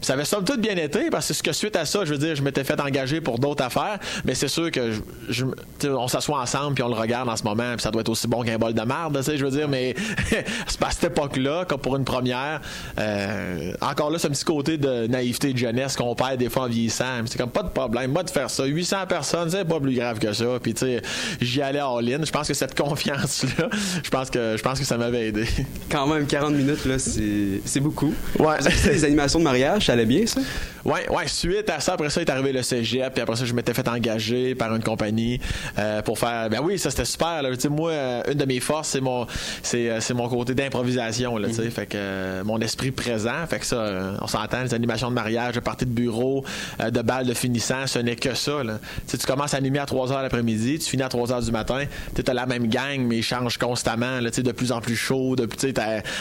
ça 0.00 0.12
avait 0.14 0.24
somme 0.24 0.44
toute 0.44 0.60
bien 0.60 0.76
été, 0.76 1.10
parce 1.10 1.40
que 1.42 1.52
suite 1.52 1.76
à 1.76 1.84
ça, 1.84 2.04
je 2.04 2.12
veux 2.12 2.18
dire, 2.18 2.36
je 2.36 2.42
m'étais 2.42 2.64
fait 2.64 2.80
engager 2.80 3.20
pour 3.20 3.38
d'autres 3.38 3.64
affaires, 3.64 3.98
mais 4.24 4.34
c'est 4.34 4.48
sûr 4.48 4.70
que 4.70 4.92
je, 5.28 5.44
je- 5.82 5.88
on 5.88 6.08
s'assoit 6.08 6.40
ensemble, 6.40 6.74
puis 6.74 6.82
on 6.84 6.88
le 6.88 6.94
regarde 6.94 7.28
en 7.28 7.36
ce 7.36 7.42
moment, 7.44 7.72
puis 7.72 7.82
ça 7.82 7.90
doit 7.90 8.00
être 8.02 8.08
aussi 8.08 8.26
bon 8.28 8.42
qu'un 8.42 8.58
bol 8.58 8.74
de 8.74 8.82
merde, 8.82 9.16
tu 9.18 9.22
sais, 9.24 9.36
je 9.36 9.44
veux 9.44 9.50
dire, 9.50 9.68
mais 9.68 9.94
c'est 10.66 10.78
pas 10.78 10.88
à 10.88 10.90
cette 10.90 11.04
époque-là, 11.04 11.64
comme 11.66 11.80
pour 11.80 11.96
une 11.96 12.04
première, 12.04 12.60
euh, 12.98 13.72
encore 13.80 14.10
là, 14.10 14.18
un 14.24 14.28
petit 14.30 14.44
côté 14.44 14.78
de 14.78 15.06
naïveté 15.06 15.52
de 15.52 15.58
jeunesse 15.58 15.96
qu'on 15.96 16.14
perd 16.14 16.36
des 16.38 16.48
fois 16.48 16.64
en 16.64 16.68
vieillissant, 16.68 17.04
c'est 17.26 17.38
comme 17.38 17.50
pas 17.50 17.62
de 17.62 17.68
problème, 17.68 18.12
moi 18.12 18.22
de 18.22 18.30
faire 18.30 18.50
ça, 18.50 18.64
800 18.64 19.06
personnes, 19.08 19.50
c'est 19.50 19.64
pas 19.64 19.80
plus 19.80 19.94
grave 19.94 20.18
que 20.18 20.32
ça, 20.32 20.44
puis 20.62 20.74
tu 20.74 20.86
sais, 20.86 21.02
j'y 21.40 21.60
allais 21.62 21.80
all-in, 21.80 22.24
je 22.24 22.30
pense 22.30 22.48
que 22.48 22.54
cette 22.54 22.74
confiance-là, 22.78 23.68
je 24.02 24.10
pense 24.10 24.23
que, 24.30 24.56
je 24.56 24.62
pense 24.62 24.78
que 24.78 24.84
ça 24.84 24.96
m'avait 24.96 25.28
aidé. 25.28 25.46
Quand 25.90 26.06
même, 26.06 26.26
40 26.26 26.54
minutes, 26.54 26.84
là, 26.84 26.96
c'est 26.98 27.80
beaucoup. 27.80 28.12
Ouais. 28.38 28.56
Les 28.86 29.04
animations 29.04 29.38
de 29.38 29.44
mariage, 29.44 29.86
ça 29.86 29.92
allait 29.92 30.06
bien, 30.06 30.26
ça? 30.26 30.40
Ouais, 30.84 31.08
ouais, 31.08 31.26
suite 31.28 31.70
à 31.70 31.80
ça, 31.80 31.94
après 31.94 32.10
ça 32.10 32.20
est 32.20 32.28
arrivé 32.28 32.52
le 32.52 32.62
cégep, 32.62 33.14
puis 33.14 33.22
après 33.22 33.36
ça, 33.36 33.46
je 33.46 33.54
m'étais 33.54 33.72
fait 33.72 33.88
engager 33.88 34.54
par 34.54 34.74
une 34.74 34.82
compagnie 34.82 35.40
euh, 35.78 36.02
pour 36.02 36.18
faire. 36.18 36.50
Ben 36.50 36.60
oui, 36.62 36.78
ça 36.78 36.90
c'était 36.90 37.06
super. 37.06 37.42
Là. 37.42 37.50
Moi, 37.70 37.90
euh, 37.90 38.22
une 38.30 38.38
de 38.38 38.44
mes 38.44 38.60
forces, 38.60 38.90
c'est 38.90 39.00
mon, 39.00 39.26
c'est, 39.62 39.88
euh, 39.88 40.00
c'est 40.00 40.12
mon 40.12 40.28
côté 40.28 40.54
d'improvisation. 40.54 41.38
Là, 41.38 41.48
tu 41.48 41.54
sais, 41.54 41.70
fait 41.70 41.86
que 41.86 41.96
euh, 41.96 42.44
mon 42.44 42.60
esprit 42.60 42.90
présent, 42.90 43.46
fait 43.48 43.60
que 43.60 43.66
ça, 43.66 43.76
euh, 43.76 44.16
on 44.20 44.26
s'entend, 44.26 44.62
les 44.62 44.74
animations 44.74 45.08
de 45.08 45.14
mariage, 45.14 45.54
de 45.54 45.60
parties 45.60 45.86
de 45.86 45.90
bureau, 45.90 46.44
euh, 46.80 46.90
de 46.90 47.00
balles 47.00 47.26
de 47.26 47.34
finissant, 47.34 47.86
ce 47.86 47.98
n'est 47.98 48.16
que 48.16 48.34
ça. 48.34 48.62
Là. 48.62 48.78
Tu 49.08 49.16
commences 49.18 49.54
à 49.54 49.56
animer 49.56 49.78
à 49.78 49.86
3 49.86 50.08
h 50.08 50.22
l'après-midi, 50.22 50.80
tu 50.80 50.90
finis 50.90 51.02
à 51.02 51.08
3 51.08 51.28
h 51.28 51.44
du 51.46 51.50
matin, 51.50 51.84
tu 52.14 52.22
as 52.26 52.34
la 52.34 52.44
même 52.44 52.68
gang, 52.68 53.00
mais 53.00 53.16
ils 53.18 53.22
changent 53.22 53.56
constamment, 53.56 54.20
là, 54.20 54.30
de 54.30 54.52
plus 54.52 54.70
en 54.70 54.82
plus 54.82 54.96
chaud, 54.96 55.34
de, 55.34 55.46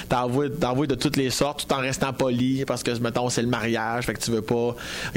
t'envoies, 0.08 0.50
t'envoies 0.50 0.88
de 0.88 0.96
toutes 0.96 1.18
les 1.18 1.32
sortes, 1.32 1.68
tout 1.68 1.74
en 1.74 1.80
restant 1.80 2.14
poli, 2.14 2.64
parce 2.66 2.82
que, 2.82 2.98
mettons, 3.00 3.30
c'est 3.30 3.42
le 3.42 3.50
mariage, 3.50 4.06
fait 4.06 4.14
que 4.14 4.22
tu 4.22 4.32
veux 4.32 4.42
pas 4.42 4.53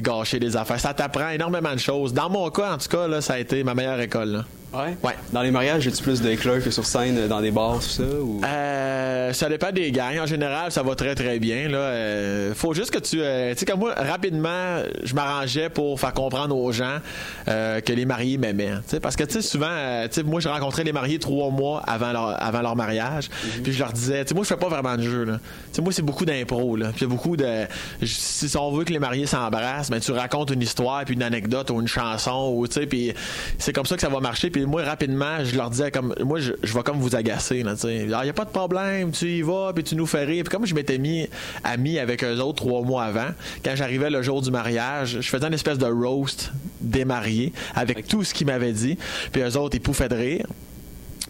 gâcher 0.00 0.38
les 0.38 0.56
affaires. 0.56 0.80
Ça 0.80 0.94
t'apprend 0.94 1.30
énormément 1.30 1.72
de 1.72 1.78
choses. 1.78 2.12
Dans 2.12 2.30
mon 2.30 2.50
cas, 2.50 2.74
en 2.74 2.78
tout 2.78 2.88
cas, 2.88 3.06
là, 3.08 3.20
ça 3.20 3.34
a 3.34 3.38
été 3.38 3.64
ma 3.64 3.74
meilleure 3.74 4.00
école. 4.00 4.44
Ouais. 4.74 4.96
Ouais. 5.02 5.14
Dans 5.32 5.42
les 5.42 5.50
mariages, 5.50 5.86
as-tu 5.86 6.02
plus 6.02 6.20
d'éclairs 6.20 6.62
que 6.62 6.70
sur 6.70 6.84
scène, 6.84 7.16
euh, 7.16 7.28
dans 7.28 7.40
des 7.40 7.50
bars, 7.50 7.76
tout 7.78 7.88
ça? 7.88 8.02
Ou... 8.02 8.40
Euh, 8.44 9.32
ça 9.32 9.48
dépend 9.48 9.72
des 9.72 9.90
gangs. 9.90 10.18
En 10.18 10.26
général, 10.26 10.70
ça 10.70 10.82
va 10.82 10.94
très 10.94 11.14
très 11.14 11.38
bien. 11.38 11.68
Là, 11.68 11.78
Euh, 11.78 12.54
faut 12.54 12.74
juste 12.74 12.90
que 12.90 12.98
tu, 12.98 13.20
euh, 13.22 13.52
tu 13.52 13.60
sais 13.60 13.64
comme 13.66 13.80
moi, 13.80 13.94
rapidement, 13.96 14.82
je 15.02 15.14
m'arrangeais 15.14 15.70
pour 15.70 15.98
faire 15.98 16.12
comprendre 16.12 16.56
aux 16.56 16.72
gens 16.72 16.98
que 17.46 17.92
les 17.92 18.04
mariés 18.04 18.38
m'aimaient. 18.38 18.74
Sais, 18.86 19.00
parce 19.00 19.16
que 19.16 19.24
tu 19.24 19.34
sais 19.34 19.42
souvent, 19.42 19.66
euh, 19.70 20.08
tu 20.08 20.14
sais, 20.14 20.22
moi, 20.22 20.40
je 20.40 20.48
rencontrais 20.48 20.84
les 20.84 20.92
mariés 20.92 21.18
trois 21.18 21.50
mois 21.50 21.82
avant 21.86 22.12
leur 22.12 22.42
avant 22.42 22.60
leur 22.62 22.76
mariage, 22.76 23.28
puis 23.62 23.72
je 23.72 23.78
leur 23.78 23.92
disais, 23.92 24.24
tu 24.24 24.30
sais, 24.30 24.34
moi, 24.34 24.44
je 24.44 24.48
fais 24.48 24.56
pas 24.56 24.68
vraiment 24.68 24.96
de 24.96 25.02
jeu. 25.02 25.24
Là. 25.24 25.34
Tu 25.38 25.76
sais, 25.76 25.82
moi, 25.82 25.92
c'est 25.92 26.02
beaucoup 26.02 26.24
d'impro. 26.24 26.76
Là, 26.76 26.88
puis 26.88 27.00
il 27.00 27.02
y 27.02 27.06
a 27.06 27.08
beaucoup 27.08 27.36
de, 27.36 27.64
si 28.04 28.56
on 28.56 28.72
veut 28.72 28.84
que 28.84 28.92
les 28.92 28.98
mariés 28.98 29.26
s'embrassent, 29.26 29.90
ben 29.90 30.00
tu 30.00 30.12
racontes 30.12 30.50
une 30.50 30.62
histoire, 30.62 31.04
puis 31.04 31.14
une 31.14 31.22
anecdote 31.22 31.70
ou 31.70 31.80
une 31.80 31.88
chanson, 31.88 32.52
ou 32.54 32.66
tu 32.66 32.74
sais, 32.74 32.86
puis 32.86 33.14
c'est 33.58 33.72
comme 33.72 33.86
ça 33.86 33.94
que 33.94 34.02
ça 34.02 34.08
va 34.08 34.20
marcher. 34.20 34.50
Puis 34.56 34.64
moi, 34.64 34.82
rapidement, 34.84 35.44
je 35.44 35.54
leur 35.54 35.68
disais 35.68 35.90
comme, 35.90 36.14
moi, 36.24 36.40
je, 36.40 36.54
je 36.62 36.72
vais 36.72 36.82
comme 36.82 36.96
vous 36.96 37.14
agacer, 37.14 37.62
là, 37.62 37.74
tu 37.74 37.82
sais. 37.82 38.04
Il 38.04 38.08
y 38.08 38.14
a 38.14 38.32
pas 38.32 38.46
de 38.46 38.50
problème, 38.50 39.10
tu 39.10 39.26
y 39.26 39.42
vas, 39.42 39.72
puis 39.74 39.84
tu 39.84 39.94
nous 39.96 40.06
fais 40.06 40.24
rire. 40.24 40.44
Puis 40.44 40.50
comme 40.50 40.64
je 40.64 40.74
m'étais 40.74 40.96
mis 40.96 41.28
ami 41.62 41.98
avec 41.98 42.24
eux 42.24 42.38
autres 42.38 42.64
trois 42.64 42.80
mois 42.80 43.04
avant, 43.04 43.28
quand 43.62 43.76
j'arrivais 43.76 44.08
le 44.08 44.22
jour 44.22 44.40
du 44.40 44.50
mariage, 44.50 45.18
je 45.20 45.28
faisais 45.28 45.46
une 45.46 45.52
espèce 45.52 45.76
de 45.76 45.84
roast 45.84 46.52
des 46.80 47.04
mariés 47.04 47.52
avec 47.74 48.08
tout 48.08 48.24
ce 48.24 48.32
qu'ils 48.32 48.46
m'avaient 48.46 48.72
dit. 48.72 48.96
Puis 49.30 49.42
eux 49.42 49.58
autres, 49.58 49.76
ils 49.76 49.82
pouffaient 49.82 50.08
de 50.08 50.16
rire. 50.16 50.46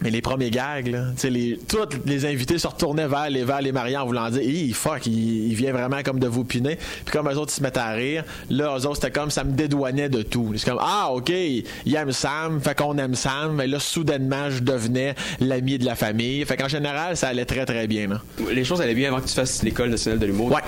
Mais 0.01 0.11
les 0.11 0.21
premiers 0.21 0.51
gags, 0.51 0.87
là, 0.87 1.05
tu 1.15 1.21
sais, 1.21 1.29
les, 1.29 1.59
tous 1.67 1.77
les 2.05 2.25
invités 2.25 2.59
se 2.59 2.67
retournaient 2.67 3.07
vers 3.07 3.29
les, 3.29 3.43
vers 3.43 3.61
les 3.61 3.71
mariés 3.71 3.97
en 3.97 4.05
voulant 4.05 4.29
dire, 4.29 4.43
Hi, 4.43 4.71
fuck, 4.71 5.07
il, 5.07 5.47
il 5.47 5.55
vient 5.55 5.71
vraiment 5.71 6.03
comme 6.03 6.19
de 6.19 6.27
vous 6.27 6.43
piner. 6.43 6.75
Puis 6.75 7.11
comme 7.11 7.27
eux 7.29 7.37
autres, 7.37 7.51
ils 7.53 7.57
se 7.57 7.63
mettaient 7.63 7.79
à 7.79 7.91
rire, 7.91 8.23
là, 8.49 8.77
eux 8.77 8.85
autres, 8.85 8.95
c'était 8.95 9.11
comme, 9.11 9.31
ça 9.31 9.43
me 9.43 9.53
dédouanait 9.53 10.09
de 10.09 10.21
tout. 10.21 10.53
C'est 10.55 10.69
comme, 10.69 10.79
ah, 10.81 11.09
OK, 11.11 11.29
il 11.29 11.95
aime 11.95 12.11
Sam, 12.11 12.61
fait 12.61 12.77
qu'on 12.77 12.97
aime 12.97 13.15
Sam, 13.15 13.55
mais 13.55 13.67
là, 13.67 13.79
soudainement, 13.79 14.49
je 14.49 14.59
devenais 14.59 15.15
l'ami 15.39 15.79
de 15.79 15.85
la 15.85 15.95
famille. 15.95 16.45
Fait 16.45 16.57
qu'en 16.57 16.67
général, 16.67 17.17
ça 17.17 17.29
allait 17.29 17.45
très, 17.45 17.65
très 17.65 17.87
bien, 17.87 18.07
là. 18.07 18.21
Les 18.51 18.63
choses 18.63 18.81
allaient 18.81 18.93
bien 18.93 19.11
avant 19.11 19.21
que 19.21 19.27
tu 19.27 19.33
fasses 19.33 19.63
l'école 19.63 19.89
nationale 19.89 20.19
de 20.19 20.25
l'humour. 20.27 20.51
Ouais. 20.51 20.61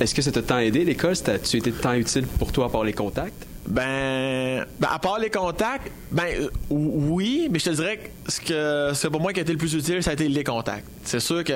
Est-ce 0.00 0.14
que 0.14 0.22
ça 0.22 0.30
t'a 0.30 0.42
tant 0.42 0.58
aidé, 0.58 0.84
l'école? 0.84 1.14
Tu 1.42 1.56
été 1.56 1.72
tant 1.72 1.94
utile 1.94 2.26
pour 2.26 2.52
toi 2.52 2.66
à 2.66 2.68
part 2.68 2.84
les 2.84 2.92
contacts? 2.92 3.46
Ben, 3.68 4.64
ben, 4.80 4.88
à 4.90 4.98
part 4.98 5.18
les 5.18 5.28
contacts, 5.28 5.90
ben 6.10 6.24
euh, 6.40 6.48
oui, 6.70 7.48
mais 7.50 7.58
je 7.58 7.66
te 7.66 7.70
dirais 7.70 7.98
que 7.98 8.32
ce 8.32 8.40
que 8.40 8.90
c'est 8.94 9.10
pour 9.10 9.20
moi 9.20 9.34
qui 9.34 9.40
a 9.40 9.42
été 9.42 9.52
le 9.52 9.58
plus 9.58 9.74
utile, 9.74 10.02
ça 10.02 10.10
a 10.10 10.14
été 10.14 10.26
les 10.26 10.44
contacts. 10.44 10.86
C'est 11.04 11.20
sûr 11.20 11.44
que 11.44 11.52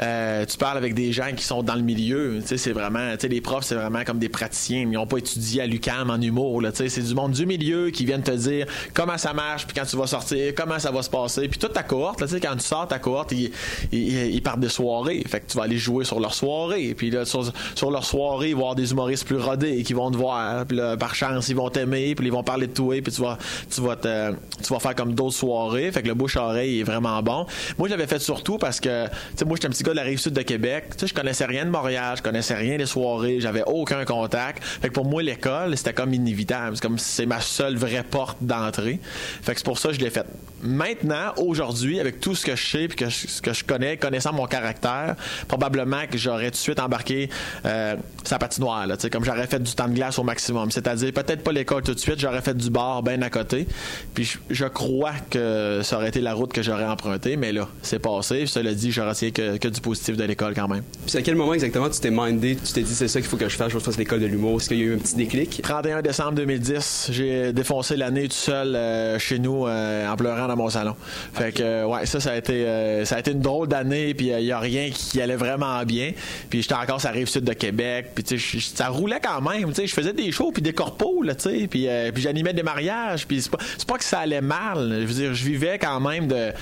euh, 0.00 0.46
tu 0.46 0.56
parles 0.58 0.76
avec 0.76 0.94
des 0.94 1.12
gens 1.12 1.32
qui 1.36 1.44
sont 1.44 1.64
dans 1.64 1.74
le 1.74 1.82
milieu, 1.82 2.38
tu 2.40 2.46
sais, 2.46 2.56
c'est 2.56 2.72
vraiment, 2.72 3.12
tu 3.12 3.22
sais, 3.22 3.28
les 3.28 3.40
profs, 3.40 3.64
c'est 3.64 3.74
vraiment 3.74 4.04
comme 4.04 4.18
des 4.18 4.28
praticiens, 4.28 4.80
ils 4.80 4.90
n'ont 4.90 5.06
pas 5.06 5.18
étudié 5.18 5.62
à 5.62 5.66
l'UCAM 5.66 6.10
en 6.10 6.20
humour, 6.20 6.60
là, 6.60 6.70
tu 6.70 6.78
sais, 6.78 6.88
c'est 6.88 7.02
du 7.02 7.14
monde 7.14 7.32
du 7.32 7.46
milieu 7.46 7.90
qui 7.90 8.04
viennent 8.04 8.22
te 8.22 8.30
dire 8.30 8.66
comment 8.94 9.18
ça 9.18 9.32
marche, 9.32 9.66
puis 9.66 9.74
quand 9.76 9.86
tu 9.86 9.96
vas 9.96 10.06
sortir, 10.06 10.52
comment 10.56 10.78
ça 10.78 10.90
va 10.90 11.02
se 11.02 11.10
passer, 11.10 11.48
puis 11.48 11.58
toute 11.58 11.72
ta 11.72 11.82
cohorte, 11.82 12.20
tu 12.20 12.28
sais, 12.28 12.40
quand 12.40 12.54
tu 12.54 12.64
sors 12.64 12.86
ta 12.86 12.98
cohorte, 12.98 13.32
ils, 13.32 13.50
ils, 13.92 14.34
ils 14.34 14.42
partent 14.42 14.60
de 14.60 14.68
soirées, 14.68 15.22
fait 15.28 15.40
que 15.40 15.50
tu 15.50 15.56
vas 15.56 15.64
aller 15.64 15.78
jouer 15.78 16.04
sur 16.04 16.18
leur 16.18 16.34
soirée, 16.34 16.94
puis 16.96 17.10
là, 17.10 17.24
sur, 17.24 17.52
sur 17.74 17.90
leur 17.90 18.04
soirée, 18.04 18.52
avoir 18.52 18.74
des 18.74 18.92
humoristes 18.92 19.26
plus 19.26 19.38
rodés 19.38 19.82
qui 19.82 19.94
vont 19.94 20.10
te 20.10 20.16
voir, 20.16 20.64
puis 20.66 20.76
là, 20.76 20.96
par 20.96 21.14
chance, 21.14 21.39
ils 21.48 21.56
vont 21.56 21.70
t'aimer, 21.70 22.14
puis 22.14 22.26
ils 22.26 22.32
vont 22.32 22.42
parler 22.42 22.66
de 22.66 22.72
toi, 22.72 23.00
puis 23.02 23.12
tu 23.12 23.20
vas, 23.20 23.38
tu 23.72 23.80
vas, 23.80 23.96
tu 23.96 24.72
vas 24.72 24.80
faire 24.80 24.94
comme 24.94 25.14
d'autres 25.14 25.36
soirées. 25.36 25.90
Fait 25.92 26.02
que 26.02 26.08
le 26.08 26.14
bouche-oreille 26.14 26.80
est 26.80 26.84
vraiment 26.84 27.22
bon. 27.22 27.46
Moi, 27.78 27.88
je 27.88 27.94
l'avais 27.94 28.06
fait 28.06 28.18
surtout 28.18 28.58
parce 28.58 28.80
que, 28.80 29.06
tu 29.06 29.12
sais, 29.36 29.44
moi, 29.44 29.56
j'étais 29.56 29.66
un 29.66 29.70
petit 29.70 29.82
gars 29.82 29.92
de 29.92 29.96
la 29.96 30.02
rive 30.02 30.18
sud 30.18 30.32
de 30.32 30.42
Québec. 30.42 30.84
Tu 30.92 31.00
sais, 31.00 31.06
je 31.06 31.14
connaissais 31.14 31.46
rien 31.46 31.64
de 31.64 31.70
Montréal, 31.70 32.16
je 32.16 32.22
connaissais 32.22 32.54
rien 32.54 32.76
des 32.76 32.86
soirées, 32.86 33.40
j'avais 33.40 33.62
aucun 33.66 34.04
contact. 34.04 34.62
Fait 34.62 34.88
que 34.88 34.94
pour 34.94 35.04
moi, 35.04 35.22
l'école, 35.22 35.76
c'était 35.76 35.92
comme 35.92 36.14
inévitable. 36.14 36.76
C'est 36.76 36.82
comme 36.82 36.98
c'est 36.98 37.26
ma 37.26 37.40
seule 37.40 37.76
vraie 37.76 38.04
porte 38.08 38.38
d'entrée. 38.40 39.00
Fait 39.42 39.52
que 39.52 39.58
c'est 39.58 39.64
pour 39.64 39.78
ça 39.78 39.88
que 39.88 39.94
je 39.94 40.00
l'ai 40.00 40.10
fait. 40.10 40.26
Maintenant, 40.62 41.32
aujourd'hui, 41.36 42.00
avec 42.00 42.20
tout 42.20 42.34
ce 42.34 42.44
que 42.44 42.56
je 42.56 42.66
sais 42.66 42.88
puis 42.88 42.96
que 42.96 43.08
je, 43.08 43.26
ce 43.26 43.42
que 43.42 43.52
je 43.52 43.64
connais, 43.64 43.96
connaissant 43.96 44.32
mon 44.32 44.46
caractère, 44.46 45.16
probablement 45.48 46.02
que 46.10 46.18
j'aurais 46.18 46.46
tout 46.46 46.52
de 46.52 46.56
suite 46.56 46.80
embarqué 46.80 47.30
euh, 47.64 47.96
sa 48.24 48.38
patinoire, 48.38 48.86
là, 48.86 48.96
comme 49.10 49.24
j'aurais 49.24 49.46
fait 49.46 49.62
du 49.62 49.74
temps 49.74 49.88
de 49.88 49.94
glace 49.94 50.18
au 50.18 50.22
maximum. 50.22 50.70
C'est-à-dire, 50.70 51.12
peut-être 51.12 51.42
pas 51.42 51.52
l'école 51.52 51.82
tout 51.82 51.94
de 51.94 51.98
suite, 51.98 52.18
j'aurais 52.18 52.42
fait 52.42 52.56
du 52.56 52.70
bar 52.70 53.02
bien 53.02 53.20
à 53.22 53.30
côté. 53.30 53.66
Puis 54.14 54.24
je, 54.24 54.38
je 54.50 54.66
crois 54.66 55.14
que 55.30 55.80
ça 55.82 55.96
aurait 55.96 56.08
été 56.08 56.20
la 56.20 56.34
route 56.34 56.52
que 56.52 56.62
j'aurais 56.62 56.84
empruntée, 56.84 57.36
mais 57.36 57.52
là, 57.52 57.68
c'est 57.82 57.98
passé. 57.98 58.46
Cela 58.46 58.74
dit, 58.74 58.92
j'aurais 58.92 59.12
essayé 59.12 59.32
que, 59.32 59.56
que 59.56 59.68
du 59.68 59.80
positif 59.80 60.16
de 60.16 60.24
l'école 60.24 60.54
quand 60.54 60.68
même. 60.68 60.82
Puis 61.06 61.16
à 61.16 61.22
quel 61.22 61.36
moment 61.36 61.54
exactement 61.54 61.88
tu 61.88 62.00
t'es 62.00 62.10
mindé, 62.10 62.56
tu 62.56 62.72
t'es 62.72 62.82
dit 62.82 62.94
c'est 62.94 63.08
ça 63.08 63.20
qu'il 63.20 63.28
faut 63.28 63.36
que 63.36 63.48
je 63.48 63.56
fasse, 63.56 63.72
je 63.72 63.78
fasse 63.78 63.96
l'école 63.96 64.20
de 64.20 64.26
l'humour? 64.26 64.60
Est-ce 64.60 64.68
qu'il 64.68 64.78
y 64.78 64.82
a 64.82 64.84
eu 64.84 64.94
un 64.94 64.98
petit 64.98 65.16
déclic? 65.16 65.60
31 65.62 66.02
décembre 66.02 66.32
2010, 66.32 67.08
j'ai 67.12 67.52
défoncé 67.52 67.96
l'année 67.96 68.28
tout 68.28 68.34
seul 68.34 68.74
euh, 68.74 69.18
chez 69.18 69.38
nous 69.38 69.66
euh, 69.66 70.08
en 70.08 70.16
pleurant 70.16 70.49
dans 70.50 70.56
mon 70.56 70.70
salon. 70.70 70.94
Fait 71.32 71.52
que 71.52 71.62
euh, 71.62 71.86
ouais, 71.86 72.06
ça 72.06 72.20
ça 72.20 72.32
a 72.32 72.36
été 72.36 72.66
euh, 72.66 73.04
ça 73.04 73.16
a 73.16 73.20
été 73.20 73.32
une 73.32 73.40
drôle 73.40 73.68
d'année 73.68 74.14
puis 74.14 74.28
il 74.28 74.44
y 74.44 74.52
a 74.52 74.58
rien 74.58 74.90
qui 74.90 75.20
allait 75.20 75.36
vraiment 75.36 75.82
bien. 75.84 76.12
Puis 76.48 76.62
j'étais 76.62 76.74
encore 76.74 77.00
sur 77.00 77.10
la 77.10 77.16
rive 77.16 77.28
sud 77.28 77.44
de 77.44 77.52
Québec, 77.52 78.10
puis 78.14 78.24
tu 78.24 78.38
sais 78.38 78.58
ça 78.60 78.88
roulait 78.88 79.20
quand 79.22 79.40
même, 79.40 79.68
tu 79.68 79.74
sais, 79.74 79.86
je 79.86 79.94
faisais 79.94 80.12
des 80.12 80.32
shows 80.32 80.52
puis 80.52 80.62
des 80.62 80.72
corpos 80.72 81.22
là, 81.22 81.34
tu 81.34 81.42
sais, 81.42 81.66
puis 81.68 81.88
euh, 81.88 82.10
puis 82.12 82.22
j'animais 82.22 82.52
des 82.52 82.62
mariages, 82.62 83.26
puis 83.26 83.42
c'est 83.42 83.50
pas 83.50 83.58
c'est 83.78 83.88
pas 83.88 83.98
que 83.98 84.04
ça 84.04 84.20
allait 84.20 84.40
mal, 84.40 84.98
je 85.00 85.06
veux 85.06 85.14
dire 85.14 85.34
je 85.34 85.44
vivais 85.44 85.78
quand 85.78 86.00
même 86.00 86.26
de 86.26 86.52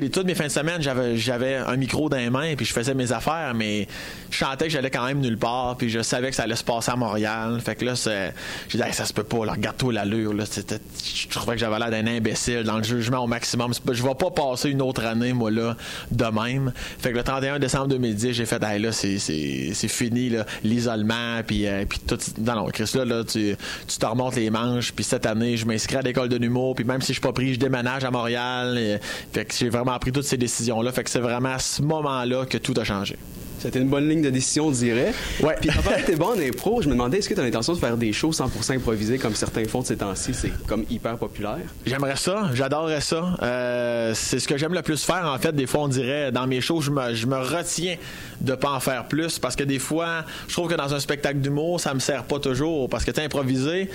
sais, 0.00 0.08
toutes 0.08 0.26
mes 0.26 0.34
fins 0.34 0.46
de 0.46 0.50
semaine, 0.50 0.80
j'avais, 0.80 1.16
j'avais 1.16 1.56
un 1.56 1.76
micro 1.76 2.08
dans 2.08 2.16
les 2.16 2.30
mains, 2.30 2.54
puis 2.56 2.66
je 2.66 2.72
faisais 2.72 2.94
mes 2.94 3.12
affaires, 3.12 3.52
mais 3.54 3.86
je 4.30 4.36
chantais 4.36 4.66
que 4.66 4.70
j'allais 4.70 4.90
quand 4.90 5.04
même 5.04 5.20
nulle 5.20 5.38
part, 5.38 5.76
puis 5.76 5.90
je 5.90 6.00
savais 6.02 6.30
que 6.30 6.36
ça 6.36 6.44
allait 6.44 6.56
se 6.56 6.64
passer 6.64 6.90
à 6.90 6.96
Montréal. 6.96 7.60
Fait 7.64 7.74
que 7.74 7.84
là, 7.84 7.96
c'est, 7.96 8.32
j'ai 8.68 8.78
dit, 8.78 8.84
ça 8.92 9.04
se 9.04 9.12
peut 9.12 9.24
pas, 9.24 9.44
là, 9.44 9.52
regarde-toi 9.52 9.92
l'allure, 9.92 10.32
là. 10.34 10.44
Je 10.44 11.28
trouvais 11.28 11.54
que 11.54 11.60
j'avais 11.60 11.78
l'air 11.78 11.90
d'un 11.90 12.06
imbécile 12.06 12.64
dans 12.64 12.78
le 12.78 12.82
jugement 12.82 13.24
au 13.24 13.26
maximum. 13.26 13.72
Je 13.90 14.02
vais 14.02 14.14
pas 14.14 14.30
passer 14.30 14.70
une 14.70 14.82
autre 14.82 15.04
année, 15.04 15.32
moi, 15.32 15.50
là, 15.50 15.76
de 16.10 16.24
même. 16.24 16.72
Fait 16.98 17.10
que 17.12 17.16
le 17.16 17.22
31 17.22 17.58
décembre 17.58 17.88
2010, 17.88 18.32
j'ai 18.32 18.46
fait, 18.46 18.62
hey, 18.62 18.80
là, 18.80 18.92
c'est, 18.92 19.18
c'est, 19.18 19.72
c'est 19.74 19.88
fini, 19.88 20.30
là, 20.30 20.46
l'isolement, 20.64 21.40
puis, 21.46 21.66
euh, 21.66 21.84
puis 21.88 22.00
tout. 22.00 22.18
Non, 22.40 22.56
non, 22.56 22.66
Chris, 22.68 22.90
là, 22.94 23.24
tu, 23.24 23.56
tu 23.86 23.98
te 23.98 24.06
remontes 24.06 24.36
les 24.36 24.50
manches, 24.50 24.92
puis 24.92 25.04
cette 25.04 25.26
année, 25.26 25.56
je 25.56 25.66
m'inscris 25.66 25.96
à 25.96 26.02
l'école 26.02 26.28
de 26.28 26.36
l'humour, 26.36 26.74
puis 26.74 26.84
même 26.84 27.00
si 27.00 27.08
je 27.08 27.12
suis 27.14 27.20
pas 27.20 27.32
pris, 27.32 27.54
je 27.54 27.58
déménage 27.58 28.04
à 28.04 28.10
Montréal. 28.10 29.00
Fait 29.32 29.44
que 29.44 29.54
j'ai 29.54 29.68
vraiment 29.68 29.81
pris 29.98 30.12
toutes 30.12 30.24
ces 30.24 30.36
décisions-là. 30.36 30.92
Fait 30.92 31.04
que 31.04 31.10
c'est 31.10 31.20
vraiment 31.20 31.54
à 31.54 31.58
ce 31.58 31.82
moment-là 31.82 32.46
que 32.46 32.58
tout 32.58 32.74
a 32.78 32.84
changé. 32.84 33.16
C'était 33.62 33.78
une 33.78 33.88
bonne 33.88 34.08
ligne 34.08 34.22
de 34.22 34.30
décision, 34.30 34.66
on 34.66 34.70
dirait. 34.72 35.12
Ouais. 35.40 35.54
Puis 35.60 35.70
de 35.70 36.04
tes 36.06 36.16
bon 36.16 36.30
en 36.30 36.38
impro, 36.38 36.82
je 36.82 36.88
me 36.88 36.94
demandais 36.94 37.18
est-ce 37.18 37.28
que 37.28 37.34
tu 37.34 37.40
as 37.40 37.44
l'intention 37.44 37.74
de 37.74 37.78
faire 37.78 37.96
des 37.96 38.12
shows 38.12 38.32
100% 38.32 38.74
improvisés 38.74 39.18
comme 39.18 39.36
certains 39.36 39.64
font 39.66 39.82
de 39.82 39.86
ces 39.86 39.96
temps-ci, 39.96 40.34
c'est 40.34 40.50
comme 40.66 40.84
hyper 40.90 41.16
populaire. 41.16 41.60
J'aimerais 41.86 42.16
ça, 42.16 42.50
j'adorerais 42.54 43.00
ça. 43.00 43.36
Euh, 43.40 44.14
c'est 44.14 44.40
ce 44.40 44.48
que 44.48 44.56
j'aime 44.56 44.74
le 44.74 44.82
plus 44.82 45.04
faire, 45.04 45.26
en 45.32 45.38
fait. 45.38 45.52
Des 45.52 45.66
fois, 45.66 45.82
on 45.82 45.88
dirait, 45.88 46.32
dans 46.32 46.48
mes 46.48 46.60
shows, 46.60 46.80
je 46.80 46.90
me, 46.90 47.14
je 47.14 47.26
me 47.28 47.36
retiens 47.36 47.96
de 48.40 48.54
pas 48.56 48.70
en 48.70 48.80
faire 48.80 49.06
plus 49.06 49.38
parce 49.38 49.54
que 49.54 49.62
des 49.62 49.78
fois, 49.78 50.24
je 50.48 50.54
trouve 50.54 50.68
que 50.68 50.74
dans 50.74 50.92
un 50.92 50.98
spectacle 50.98 51.38
d'humour, 51.38 51.78
ça 51.78 51.94
me 51.94 52.00
sert 52.00 52.24
pas 52.24 52.40
toujours 52.40 52.88
parce 52.88 53.04
que 53.04 53.12
tu 53.12 53.20
improvisé. 53.20 53.88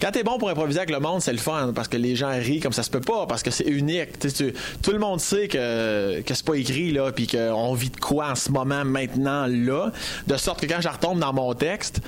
Quand 0.00 0.10
t'es 0.10 0.22
bon 0.22 0.38
pour 0.38 0.50
improviser 0.50 0.80
avec 0.80 0.90
le 0.90 1.00
monde, 1.00 1.22
c'est 1.22 1.32
le 1.32 1.38
fun 1.38 1.72
parce 1.74 1.88
que 1.88 1.96
les 1.96 2.16
gens 2.16 2.30
rient 2.30 2.60
comme 2.60 2.72
ça 2.72 2.82
se 2.82 2.90
peut 2.90 3.00
pas 3.00 3.26
parce 3.26 3.42
que 3.42 3.50
c'est 3.50 3.64
unique. 3.64 4.18
Tout 4.82 4.92
le 4.92 4.98
monde 4.98 5.20
sait 5.20 5.48
que, 5.48 6.20
que 6.20 6.34
c'est 6.34 6.44
pas 6.44 6.56
écrit 6.56 6.92
là, 6.92 7.12
puis 7.12 7.26
qu'on 7.26 7.74
vit 7.74 7.90
de 7.90 7.96
quoi 7.96 8.30
en 8.30 8.34
ce 8.34 8.50
moment, 8.50 8.84
maintenant, 8.84 9.46
là, 9.46 9.92
de 10.26 10.36
sorte 10.36 10.60
que 10.60 10.66
quand 10.66 10.80
je 10.80 10.88
retombe 10.88 11.20
dans 11.20 11.32
mon 11.32 11.54
texte, 11.54 12.00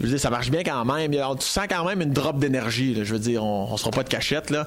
je 0.00 0.04
veux 0.04 0.10
dire, 0.10 0.20
ça 0.20 0.30
marche 0.30 0.50
bien 0.50 0.62
quand 0.62 0.84
même. 0.84 1.10
Tu 1.10 1.18
sens 1.46 1.66
quand 1.68 1.84
même 1.84 2.00
une 2.00 2.12
drop 2.12 2.38
d'énergie. 2.38 2.96
Je 3.02 3.12
veux 3.12 3.18
dire, 3.18 3.42
on, 3.44 3.68
on 3.72 3.76
sera 3.76 3.90
pas 3.90 4.02
de 4.02 4.08
cachette 4.08 4.50
là. 4.50 4.64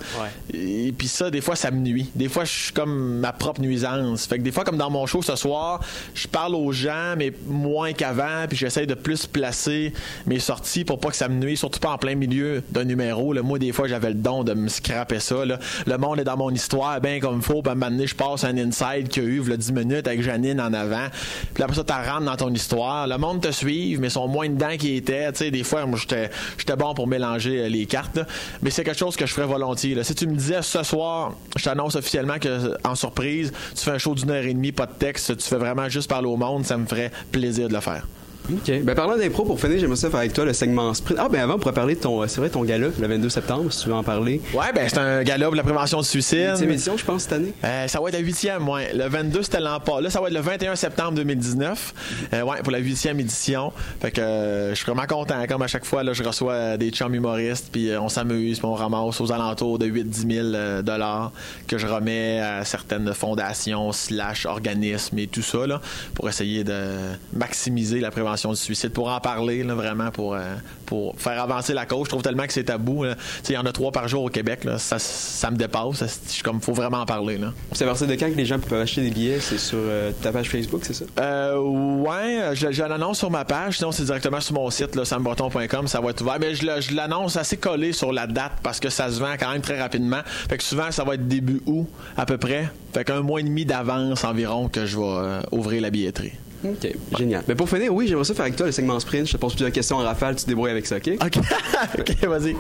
Et 0.54 0.94
puis 0.98 1.08
ça, 1.08 1.32
des 1.32 1.42
fois, 1.42 1.56
ça 1.56 1.72
me 1.72 1.80
nuit. 1.80 2.10
Des 2.16 2.28
fois, 2.30 2.44
je 2.44 2.52
suis 2.52 2.74
comme 2.74 3.20
ma 3.20 3.32
propre 3.32 3.62
nuisance. 3.62 4.26
Fait 4.26 4.38
que 4.38 4.44
des 4.44 4.52
fois, 4.52 4.64
comme 4.64 4.78
dans 4.78 4.90
mon 4.90 5.06
show 5.06 5.22
ce 5.22 5.36
soir, 5.36 5.80
je 6.14 6.28
parle 6.28 6.56
aux 6.56 6.72
gens, 6.72 7.16
mais 7.18 7.32
moins 7.48 7.94
qu'avant. 7.94 8.46
Puis 8.50 8.58
j'essaie 8.58 8.86
de 8.86 8.94
plus 8.94 9.26
placer 9.26 9.94
mes 10.26 10.40
sorties 10.40 10.84
pour 10.84 11.00
pas 11.00 11.10
que 11.10 11.16
ça 11.16 11.30
me 11.30 11.36
nuise, 11.36 11.60
surtout 11.60 11.80
pas 11.80 11.92
en 11.92 11.98
plein 11.98 12.16
milieu 12.16 12.62
d'un 12.72 12.84
numéro. 12.84 13.34
là. 13.34 13.42
Moi, 13.42 13.60
des 13.60 13.72
fois, 13.72 13.88
j'avais 13.88 14.10
le 14.10 14.16
don 14.16 14.44
de 14.44 14.54
me 14.54 14.68
scraper 14.68 15.20
ça. 15.20 15.46
là. 15.46 15.60
Le 15.86 15.98
monde 15.98 16.20
est 16.20 16.24
dans 16.26 16.38
mon 16.38 16.50
histoire, 16.52 17.00
bien 17.00 17.20
comme 17.20 17.38
il 17.38 17.42
faut. 17.42 17.62
Puis 17.62 17.70
à 17.70 17.72
un 17.74 17.76
moment 17.76 17.92
donné, 17.92 18.08
je 18.08 18.16
passe 18.16 18.44
un 18.44 18.58
inside 18.58 19.08
qu'il 19.10 19.24
y 19.24 19.26
a 19.26 19.30
eu, 19.30 19.44
il 19.48 19.58
10 19.58 19.72
minutes 19.74 20.08
avec 20.08 20.22
Janine 20.22 20.60
en 20.60 20.74
avant. 20.74 21.08
Puis 21.54 21.64
après 21.64 21.76
ça, 21.76 21.84
tu 21.84 21.94
rentres 21.94 22.26
dans 22.26 22.36
ton 22.36 22.54
histoire. 22.54 23.08
Le 23.08 23.18
monde 23.18 23.42
te 23.42 23.52
suit, 23.52 23.98
mais 24.00 24.08
ils 24.08 24.12
sont 24.12 24.28
moins 24.28 24.50
dedans 24.50 24.76
qu'ils 24.78 24.96
étaient. 24.96 25.21
Des 25.30 25.64
fois, 25.64 25.86
moi, 25.86 26.00
j'étais 26.00 26.76
bon 26.76 26.94
pour 26.94 27.08
mélanger 27.08 27.64
euh, 27.64 27.70
les 27.70 27.86
cartes. 27.86 28.20
Mais 28.62 28.70
c'est 28.70 28.84
quelque 28.84 28.98
chose 28.98 29.16
que 29.16 29.26
je 29.26 29.34
ferais 29.34 29.48
volontiers. 29.48 30.02
Si 30.04 30.16
tu 30.16 30.28
me 30.28 30.36
disais 30.36 30.62
ce 30.62 30.84
soir, 30.84 31.34
je 31.58 31.64
t'annonce 31.64 31.96
officiellement 31.96 32.40
que, 32.40 32.76
en 32.88 32.96
surprise, 32.96 33.52
tu 33.76 33.84
fais 33.84 33.92
un 33.92 33.98
show 33.98 34.16
d'une 34.16 34.32
heure 34.32 34.44
et 34.44 34.54
demie, 34.54 34.72
pas 34.72 34.86
de 34.86 34.94
texte, 34.94 35.38
tu 35.38 35.48
fais 35.48 35.58
vraiment 35.58 35.90
juste 35.90 36.10
parler 36.10 36.28
au 36.28 36.38
monde, 36.38 36.66
ça 36.66 36.78
me 36.78 36.86
ferait 36.86 37.12
plaisir 37.32 37.68
de 37.68 37.74
le 37.74 37.82
faire. 37.82 38.06
OK. 38.50 38.84
Ben, 38.84 38.96
parlant 38.96 39.18
d'impro, 39.18 39.44
pour 39.44 39.60
finir, 39.60 39.80
j'aimerais 39.80 39.96
ça 39.96 40.10
faire 40.10 40.20
avec 40.20 40.34
toi 40.34 40.46
le 40.46 40.54
segment 40.54 40.94
sprint. 40.94 41.20
Ah, 41.22 41.30
ben 41.30 41.42
avant, 41.42 41.56
on 41.56 41.60
pourrait 41.60 41.74
parler 41.74 41.96
de 41.96 42.00
ton, 42.00 42.22
euh, 42.22 42.28
c'est 42.28 42.40
vrai, 42.40 42.50
ton 42.50 42.64
gala, 42.64 42.88
le 43.00 43.08
22 43.08 43.30
septembre, 43.30 43.72
si 43.72 43.84
tu 43.84 43.90
veux 43.90 43.96
en 43.96 44.04
parler. 44.04 44.42
Ouais, 44.54 44.72
ben 44.74 44.88
c'est 44.88 44.98
un 44.98 45.24
gala 45.24 45.48
pour 45.48 45.56
la 45.56 45.64
prévention 45.64 46.00
du 46.00 46.08
suicide. 46.08 46.54
C'est 46.56 46.66
édition, 46.66 46.98
je 46.98 47.06
pense, 47.06 47.24
cette 47.24 47.34
année. 47.34 47.54
Euh, 47.64 47.88
ça 47.88 48.00
va 48.00 48.10
être 48.10 48.16
la 48.16 48.20
huitième, 48.20 48.68
ouais. 48.68 48.92
Le 48.94 49.08
22, 49.08 49.44
c'était 49.44 49.60
l'an 49.60 49.80
pas. 49.80 50.02
Là, 50.02 50.10
ça 50.10 50.20
va 50.20 50.28
être 50.28 50.34
le 50.34 50.42
21 50.42 50.76
septembre 50.76 51.14
2019. 51.14 51.94
Euh, 52.34 52.42
ouais, 52.42 52.62
pour 52.62 52.72
la 52.72 52.80
huitième 52.80 53.20
édition. 53.20 53.72
Fait 54.02 54.12
que 54.12 54.22
euh, 54.22 54.70
je 54.72 54.76
suis 54.76 54.86
vraiment 54.86 55.08
content. 55.08 55.46
Comme 55.48 55.62
à 55.62 55.68
chaque 55.68 55.86
fois, 55.86 56.04
là, 56.04 56.14
je 56.14 56.24
reçois 56.24 56.78
des 56.78 56.90
chums 56.90 57.14
humoristes, 57.14 57.70
puis 57.72 57.92
on 57.98 58.10
s'amuse, 58.10 58.60
puis 58.60 58.68
on 58.68 58.74
ramasse 58.74 59.22
aux 59.22 59.32
alentours 59.32 59.80
de 59.80 59.88
8-10 59.88 60.34
000 60.34 60.48
euh, 60.48 60.82
dollars 60.82 61.32
que 61.68 61.78
je 61.78 61.88
remets 61.88 62.40
à 62.40 62.66
certaines 62.66 63.14
fondations, 63.14 63.92
slash 63.92 64.46
organismes 64.46 65.20
et 65.20 65.28
tout 65.28 65.42
ça, 65.42 65.68
là, 65.68 65.82
pour 66.14 66.30
essayer 66.30 66.64
de 66.64 66.96
maximiser 67.34 68.00
la 68.00 68.12
prévention 68.12 68.31
du 68.36 68.56
suicide, 68.56 68.92
pour 68.92 69.10
en 69.10 69.20
parler, 69.20 69.64
là, 69.64 69.76
vraiment, 69.76 70.12
pour, 70.12 70.34
euh, 70.34 70.56
pour 70.86 71.16
faire 71.18 71.42
avancer 71.42 71.74
la 71.74 71.86
cause. 71.86 72.06
Je 72.06 72.10
trouve 72.10 72.22
tellement 72.22 72.46
que 72.46 72.54
c'est 72.54 72.66
tabou. 72.66 73.06
Il 73.06 73.54
y 73.54 73.58
en 73.58 73.66
a 73.66 73.72
trois 73.72 73.92
par 73.92 74.08
jour 74.08 74.24
au 74.24 74.30
Québec. 74.30 74.64
Là. 74.64 74.78
Ça, 74.78 75.00
ça 75.00 75.52
me 75.52 75.58
dépasse. 75.58 75.98
Ça, 75.98 76.06
Je 76.08 76.32
suis 76.32 76.44
comme, 76.44 76.62
faut 76.62 76.74
vraiment 76.74 77.02
en 77.02 77.06
parler. 77.06 77.38
Là. 77.38 77.54
C'est 77.72 77.84
à 77.84 77.88
partir 77.88 78.08
de 78.08 78.14
quand 78.14 78.30
que 78.32 78.38
les 78.38 78.46
gens 78.46 78.60
peuvent 78.60 78.82
acheter 78.82 79.02
des 79.02 79.12
billets? 79.12 79.40
C'est 79.40 79.58
sur 79.58 79.78
euh, 79.80 80.12
ta 80.22 80.32
page 80.32 80.50
Facebook, 80.50 80.82
c'est 80.84 80.94
ça? 80.94 81.06
Euh, 81.20 81.58
ouais, 81.58 82.56
je, 82.56 82.72
je 82.72 82.84
l'annonce 82.84 83.20
sur 83.20 83.32
ma 83.32 83.46
page, 83.46 83.78
sinon 83.78 83.92
c'est 83.92 84.04
directement 84.04 84.42
sur 84.42 84.56
mon 84.56 84.70
site, 84.70 85.02
sambreton.com, 85.04 85.88
ça 85.88 86.00
va 86.02 86.10
être 86.10 86.22
ouvert. 86.22 86.38
Mais 86.40 86.56
je, 86.56 86.66
je 86.80 86.96
l'annonce 86.96 87.38
assez 87.38 87.58
collé 87.58 87.94
sur 87.94 88.12
la 88.12 88.28
date 88.28 88.54
parce 88.64 88.80
que 88.80 88.90
ça 88.90 89.10
se 89.12 89.20
vend 89.20 89.34
quand 89.40 89.52
même 89.52 89.62
très 89.62 89.80
rapidement. 89.80 90.22
Fait 90.50 90.58
que 90.58 90.64
souvent, 90.64 90.92
ça 90.92 91.04
va 91.04 91.16
être 91.16 91.28
début 91.28 91.62
août 91.66 91.88
à 92.18 92.26
peu 92.26 92.38
près. 92.38 92.70
Fait 92.94 93.04
qu'un 93.04 93.22
mois 93.22 93.40
et 93.40 93.44
demi 93.44 93.66
d'avance 93.66 94.24
environ 94.24 94.68
que 94.68 94.86
je 94.86 94.98
vais 94.98 95.04
euh, 95.06 95.42
ouvrir 95.52 95.82
la 95.82 95.90
billetterie. 95.90 96.34
OK, 96.64 96.94
génial. 97.18 97.44
Ben, 97.48 97.56
pour 97.56 97.68
finir, 97.70 97.94
oui, 97.94 98.08
j'aimerais 98.08 98.24
ça 98.24 98.34
faire 98.34 98.44
avec 98.44 98.56
toi 98.56 98.68
le 98.68 98.72
segment 98.72 99.00
sprint. 99.00 99.28
Je 99.28 99.34
te 99.34 99.38
pose 99.38 99.54
plusieurs 99.54 99.72
questions 99.72 99.98
en 99.98 100.04
rafale, 100.04 100.36
tu 100.36 100.44
te 100.44 100.48
débrouilles 100.50 100.72
avec 100.72 100.86
ça, 100.86 100.98
OK? 100.98 101.10
OK, 101.22 101.38
OK, 102.00 102.26
vas-y. 102.26 102.56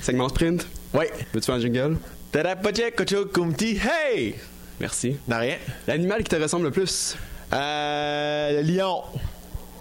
Segment 0.00 0.28
sprint? 0.28 0.66
Oui. 0.92 1.06
Veux-tu 1.32 1.46
faire 1.46 1.54
un 1.56 1.60
jingle? 1.60 1.96
Tadapachek-kochokumti, 2.32 3.78
Hey! 3.78 4.34
Merci. 4.80 5.16
N'a 5.28 5.38
rien. 5.38 5.56
L'animal 5.86 6.22
qui 6.22 6.30
te 6.30 6.36
ressemble 6.36 6.64
le 6.66 6.70
plus? 6.70 7.16
Euh, 7.52 8.62
le 8.62 8.72
lion. 8.72 9.02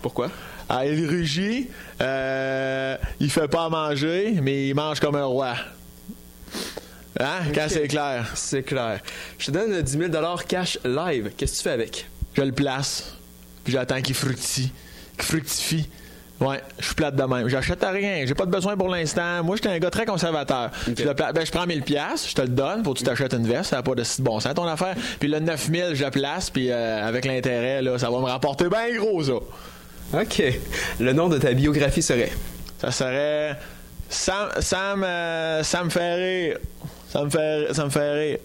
Pourquoi? 0.01 0.29
Ah, 0.69 0.85
il 0.85 1.07
rugit, 1.07 1.69
euh, 2.01 2.97
il 3.19 3.29
fait 3.29 3.47
pas 3.47 3.65
à 3.65 3.69
manger, 3.69 4.35
mais 4.41 4.69
il 4.69 4.75
mange 4.75 4.99
comme 4.99 5.15
un 5.15 5.25
roi. 5.25 5.55
Hein? 7.19 7.41
Quand 7.53 7.67
c'est 7.67 7.87
clair, 7.87 8.31
C'est 8.35 8.63
clair. 8.63 8.99
Je 9.37 9.47
te 9.47 9.51
donne 9.51 9.81
10 9.81 9.97
000 10.11 10.11
cash 10.47 10.79
live. 10.83 11.31
Qu'est-ce 11.37 11.53
que 11.53 11.57
tu 11.57 11.63
fais 11.63 11.71
avec? 11.71 12.07
je 12.35 12.41
le 12.41 12.51
place, 12.51 13.15
puis 13.63 13.73
j'attends 13.73 14.01
qu'il 14.01 14.15
fructifie. 14.15 14.71
Qu'il 15.17 15.23
fructifie. 15.25 15.89
Ouais, 16.39 16.61
je 16.79 16.85
suis 16.87 16.95
plate 16.95 17.15
de 17.15 17.23
même. 17.23 17.47
J'achète 17.47 17.83
rien. 17.83 18.25
J'ai 18.25 18.33
pas 18.33 18.45
de 18.45 18.51
besoin 18.51 18.75
pour 18.75 18.89
l'instant. 18.89 19.43
Moi, 19.43 19.55
j'étais 19.55 19.69
un 19.69 19.79
gars 19.79 19.89
très 19.91 20.05
conservateur. 20.05 20.71
Je, 20.87 21.03
le 21.03 21.13
pla- 21.13 21.31
ben, 21.31 21.45
je 21.45 21.51
prends 21.51 21.65
1000 21.65 21.83
pièces, 21.83 22.27
je 22.29 22.35
te 22.35 22.41
le 22.41 22.49
donne 22.49 22.83
pour 22.83 22.93
que 22.95 22.99
tu 22.99 23.05
t'achètes 23.05 23.33
une 23.33 23.47
veste. 23.47 23.69
Ça 23.69 23.77
n'a 23.77 23.83
pas 23.83 23.95
de 23.95 24.03
si 24.03 24.21
bon 24.21 24.39
sens 24.41 24.53
ton 24.53 24.67
affaire. 24.67 24.95
Puis 25.19 25.29
le 25.29 25.39
9000, 25.39 25.91
je 25.93 26.03
le 26.03 26.11
place, 26.11 26.49
puis 26.49 26.69
euh, 26.69 27.07
avec 27.07 27.23
l'intérêt, 27.25 27.81
là, 27.81 27.97
ça 27.97 28.09
va 28.09 28.19
me 28.19 28.25
rapporter 28.25 28.67
bien 28.67 28.93
gros, 28.97 29.23
ça. 29.23 29.33
OK. 29.33 30.43
Le 30.99 31.13
nom 31.13 31.29
de 31.29 31.37
ta 31.37 31.53
biographie 31.53 32.01
serait? 32.01 32.31
Ça 32.81 32.91
serait 32.91 33.57
Sam 34.09 34.49
Sam 34.59 35.03
euh, 35.03 35.63
ça 35.63 35.83
me 35.83 35.89
fait 35.89 36.15
rire. 36.15 36.57
Ça 37.09 37.23
me 37.23 37.29
fait 37.29 37.67
ça 37.73 37.85
me 37.85 37.89
fait 37.89 38.11
rire. 38.11 38.37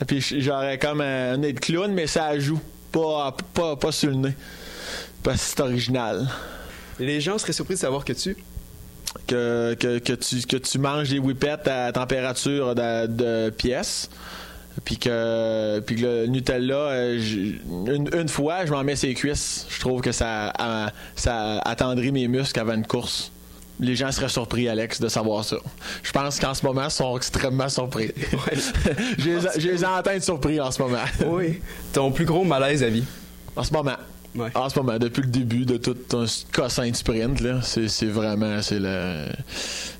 Et 0.00 0.04
puis 0.06 0.20
j'aurais 0.40 0.78
comme 0.78 1.00
un 1.02 1.36
nez 1.36 1.52
de 1.52 1.60
clown 1.60 1.92
mais 1.92 2.06
ça 2.06 2.38
joue 2.38 2.60
pas 3.00 3.36
pas 3.54 3.76
pas 3.76 3.92
sur 3.92 4.10
le 4.10 4.16
nez. 4.16 4.34
Parce 5.22 5.38
que 5.38 5.44
c'est 5.48 5.60
original. 5.60 6.28
Les 6.98 7.20
gens 7.20 7.36
seraient 7.38 7.52
surpris 7.52 7.74
de 7.74 7.80
savoir 7.80 8.04
que 8.04 8.12
tu... 8.12 8.36
Que, 9.26 9.74
que, 9.74 9.98
que 9.98 10.12
tu, 10.12 10.42
que 10.42 10.56
tu 10.58 10.78
manges 10.78 11.08
des 11.10 11.18
whippets 11.18 11.68
à 11.68 11.90
température 11.92 12.74
de, 12.74 13.06
de 13.06 13.50
pièce. 13.50 14.08
Puis 14.84 14.98
que, 14.98 15.80
puis 15.80 15.96
que 15.96 16.02
le 16.02 16.26
Nutella, 16.26 16.74
euh, 16.74 17.18
une, 17.86 18.10
une 18.14 18.28
fois, 18.28 18.66
je 18.66 18.72
m'en 18.72 18.84
mets 18.84 18.94
ses 18.94 19.14
cuisses. 19.14 19.66
Je 19.70 19.80
trouve 19.80 20.02
que 20.02 20.12
ça, 20.12 20.52
a- 20.58 20.92
ça 21.16 21.58
attendrit 21.60 22.12
mes 22.12 22.28
muscles 22.28 22.60
avant 22.60 22.74
une 22.74 22.86
course. 22.86 23.32
Les 23.78 23.94
gens 23.94 24.10
seraient 24.10 24.28
surpris, 24.28 24.68
Alex, 24.68 25.00
de 25.00 25.08
savoir 25.08 25.44
ça. 25.44 25.56
Je 26.02 26.10
pense 26.10 26.40
qu'en 26.40 26.54
ce 26.54 26.64
moment, 26.64 26.84
ils 26.84 26.90
sont 26.90 27.16
extrêmement 27.16 27.68
surpris. 27.68 28.10
je, 29.18 29.28
les, 29.30 29.40
je 29.60 29.68
les 29.68 29.84
entends 29.84 30.10
être 30.12 30.24
surpris 30.24 30.60
en 30.60 30.70
ce 30.70 30.80
moment. 30.82 31.04
Oui. 31.26 31.60
Ton 31.92 32.10
plus 32.10 32.24
gros 32.24 32.44
malaise 32.44 32.82
à 32.82 32.88
vie? 32.88 33.04
En 33.54 33.62
ce 33.62 33.72
moment. 33.72 33.96
Ouais. 34.34 34.50
En 34.54 34.68
ce 34.68 34.78
moment, 34.78 34.98
depuis 34.98 35.22
le 35.22 35.28
début 35.28 35.64
de 35.64 35.76
tout 35.78 35.96
un 36.14 36.26
cossin 36.52 36.90
de 36.90 36.96
sprint, 36.96 37.40
là, 37.40 37.60
c'est, 37.62 38.06
vraiment, 38.06 38.60
c'est 38.62 38.78
le... 38.78 39.26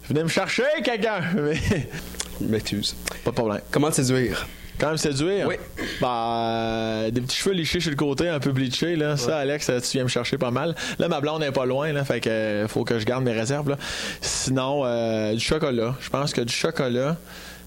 Venez 0.09 0.23
me 0.23 0.28
chercher, 0.28 0.64
quelqu'un! 0.85 1.21
Mais, 1.35 1.54
Je 2.40 2.47
m'excuse. 2.47 2.95
pas 3.25 3.30
de 3.30 3.37
problème. 3.37 3.61
Comment 3.71 3.90
te 3.90 3.97
séduire? 3.97 4.47
Quand 4.78 4.88
même 4.88 4.97
séduire? 4.99 5.47
Oui. 5.49 5.54
Bah, 6.00 6.49
euh, 6.50 7.11
des 7.11 7.21
petits 7.23 7.37
cheveux 7.37 7.54
lichés 7.54 7.80
sur 7.80 7.90
le 7.90 7.97
côté, 7.97 8.28
un 8.28 8.40
peu 8.40 8.52
bleachés, 8.52 8.97
là. 8.97 9.16
Ça, 9.16 9.38
Alex, 9.38 9.66
tu 9.66 9.97
viens 9.97 10.04
me 10.04 10.09
chercher 10.09 10.37
pas 10.37 10.50
mal. 10.50 10.75
Là, 10.99 11.09
ma 11.09 11.21
blonde 11.21 11.40
n'est 11.40 11.52
pas 11.52 11.64
loin, 11.64 11.92
là. 11.92 12.04
Fait 12.04 12.21
que 12.21 12.28
euh, 12.28 12.68
faut 12.68 12.85
que 12.85 12.99
je 12.99 13.04
garde 13.06 13.25
mes 13.25 13.33
réserves, 13.33 13.71
là. 13.71 13.78
Sinon, 14.21 14.83
euh, 14.85 15.33
du 15.33 15.40
chocolat. 15.40 15.95
Je 16.00 16.11
pense 16.11 16.33
que 16.33 16.42
du 16.42 16.52
chocolat, 16.52 17.16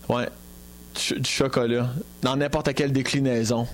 ouais, 0.07 0.27
du, 0.95 1.19
du 1.19 1.29
chocolat. 1.29 1.89
Dans 2.21 2.35
n'importe 2.35 2.73
quelle 2.75 2.91
déclinaison. 2.91 3.67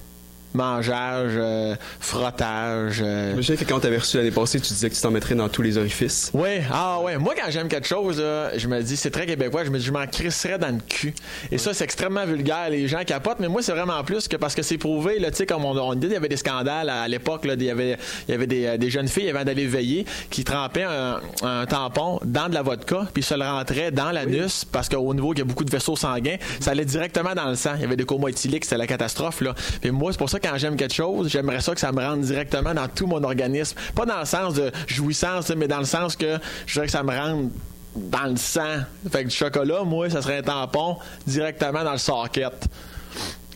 Mangeage, 0.56 1.34
euh, 1.36 1.76
frottage. 2.00 3.00
euh, 3.02 3.34
Je 3.38 3.42
souviens 3.42 3.56
que 3.64 3.70
quand 3.70 3.80
t'avais 3.80 3.98
reçu 3.98 4.18
l'année 4.18 4.32
passée, 4.32 4.60
tu 4.60 4.74
disais 4.74 4.90
que 4.90 4.96
tu 4.96 5.02
t'en 5.02 5.12
mettrais 5.12 5.36
dans 5.36 5.50
tous 5.50 5.62
les 5.62 5.78
orifices. 5.78 6.32
oui, 6.34 6.62
ah 6.72 7.00
ouais. 7.02 7.18
Moi, 7.18 7.34
quand 7.36 7.50
j'aime 7.52 7.68
quelque 7.68 7.88
chose, 7.88 8.20
là, 8.20 8.58
je 8.58 8.68
me 8.68 8.82
dis, 8.82 8.98
c'est 8.98 9.12
très 9.12 9.26
québécois, 9.26 9.64
je 9.66 9.70
me 9.70 9.78
dis, 9.80 9.86
je 9.86 9.92
m'en 9.92 10.06
crisserais 10.08 10.58
dans 10.58 10.74
le 10.74 10.80
cul. 10.88 11.14
Et 11.52 11.58
ça, 11.58 11.74
c'est 11.74 11.84
extrêmement 11.84 12.26
vulgaire. 12.26 12.70
Les 12.70 12.88
gens 12.88 13.04
capotent, 13.06 13.40
mais 13.40 13.48
moi, 13.48 13.62
c'est 13.62 13.72
vraiment 13.74 14.04
plus 14.04 14.28
que 14.28 14.38
parce 14.38 14.56
que 14.56 14.62
c'est 14.62 14.78
prouvé, 14.78 15.20
là, 15.20 15.32
tu 15.32 15.38
sais, 15.38 15.46
comme 15.46 15.66
on, 15.66 15.78
on 15.78 15.94
dit, 15.96 16.08
il 16.08 16.14
y 16.14 16.16
avait 16.16 16.30
des 16.30 16.38
scandales 16.38 16.90
à, 16.90 17.02
à 17.04 17.08
l'époque, 17.08 17.42
il 17.46 17.62
y 17.64 17.70
avait, 17.70 17.98
il 18.28 18.32
y 18.32 18.34
avait 18.36 18.48
des, 18.48 18.66
euh, 18.66 18.78
des 18.78 18.90
jeunes 18.90 19.08
filles 19.08 19.30
avant 19.30 19.44
d'aller 19.44 19.68
veiller 19.68 20.06
qui 20.30 20.44
trempaient 20.44 20.84
un, 20.84 21.20
un 21.44 21.66
tampon 21.66 22.20
dans 22.24 22.50
de 22.50 22.54
la 22.54 22.62
vodka, 22.62 23.08
puis 23.14 23.24
se 23.24 23.34
le 23.36 23.44
rentraient 23.44 23.92
dans 23.92 24.12
l'anus 24.12 24.66
parce 24.72 24.90
qu'au 24.90 25.14
niveau 25.14 25.30
qu'il 25.32 25.40
y 25.40 25.42
a 25.42 25.46
beaucoup 25.46 25.66
de 25.66 25.72
vaisseaux 25.72 25.96
sanguins, 25.96 26.38
ça 26.60 26.72
allait 26.72 26.86
directement 26.86 27.34
dans 27.34 27.50
le 27.50 27.56
sang. 27.56 27.72
Il 27.76 27.82
y 27.82 27.86
avait 27.86 27.96
des 27.96 28.06
comas 28.06 28.30
éthyliques, 28.30 28.66
c'était 28.66 28.78
la 28.78 28.88
catastrophe, 28.88 29.42
là. 29.42 29.54
Puis 29.82 29.92
moi, 29.92 30.12
c'est 30.12 30.18
pour 30.18 30.30
ça, 30.30 30.40
quand 30.46 30.58
j'aime 30.58 30.76
quelque 30.76 30.94
chose, 30.94 31.30
j'aimerais 31.30 31.62
ça 31.62 31.74
que 31.74 31.80
ça 31.80 31.92
me 31.92 32.02
rentre 32.02 32.20
directement 32.22 32.74
dans 32.74 32.88
tout 32.88 33.08
mon 33.08 33.24
organisme. 33.24 33.78
Pas 33.96 34.06
dans 34.06 34.20
le 34.20 34.26
sens 34.26 34.54
de 34.54 34.72
jouissance, 34.88 35.50
mais 35.56 35.68
dans 35.68 35.80
le 35.80 35.86
sens 35.86 36.16
que 36.16 36.38
je 36.68 36.74
voudrais 36.74 36.86
que 36.86 36.92
ça 36.92 37.04
me 37.04 37.12
rentre 37.18 37.50
dans 37.96 38.26
le 38.30 38.36
sang. 38.36 38.82
Fait 39.12 39.24
que 39.24 39.30
du 39.30 39.36
chocolat, 39.36 39.84
moi, 39.84 40.10
ça 40.10 40.22
serait 40.22 40.38
un 40.38 40.42
tampon 40.44 40.98
directement 41.26 41.84
dans 41.84 41.94
le 41.94 41.98
socket. 41.98 42.54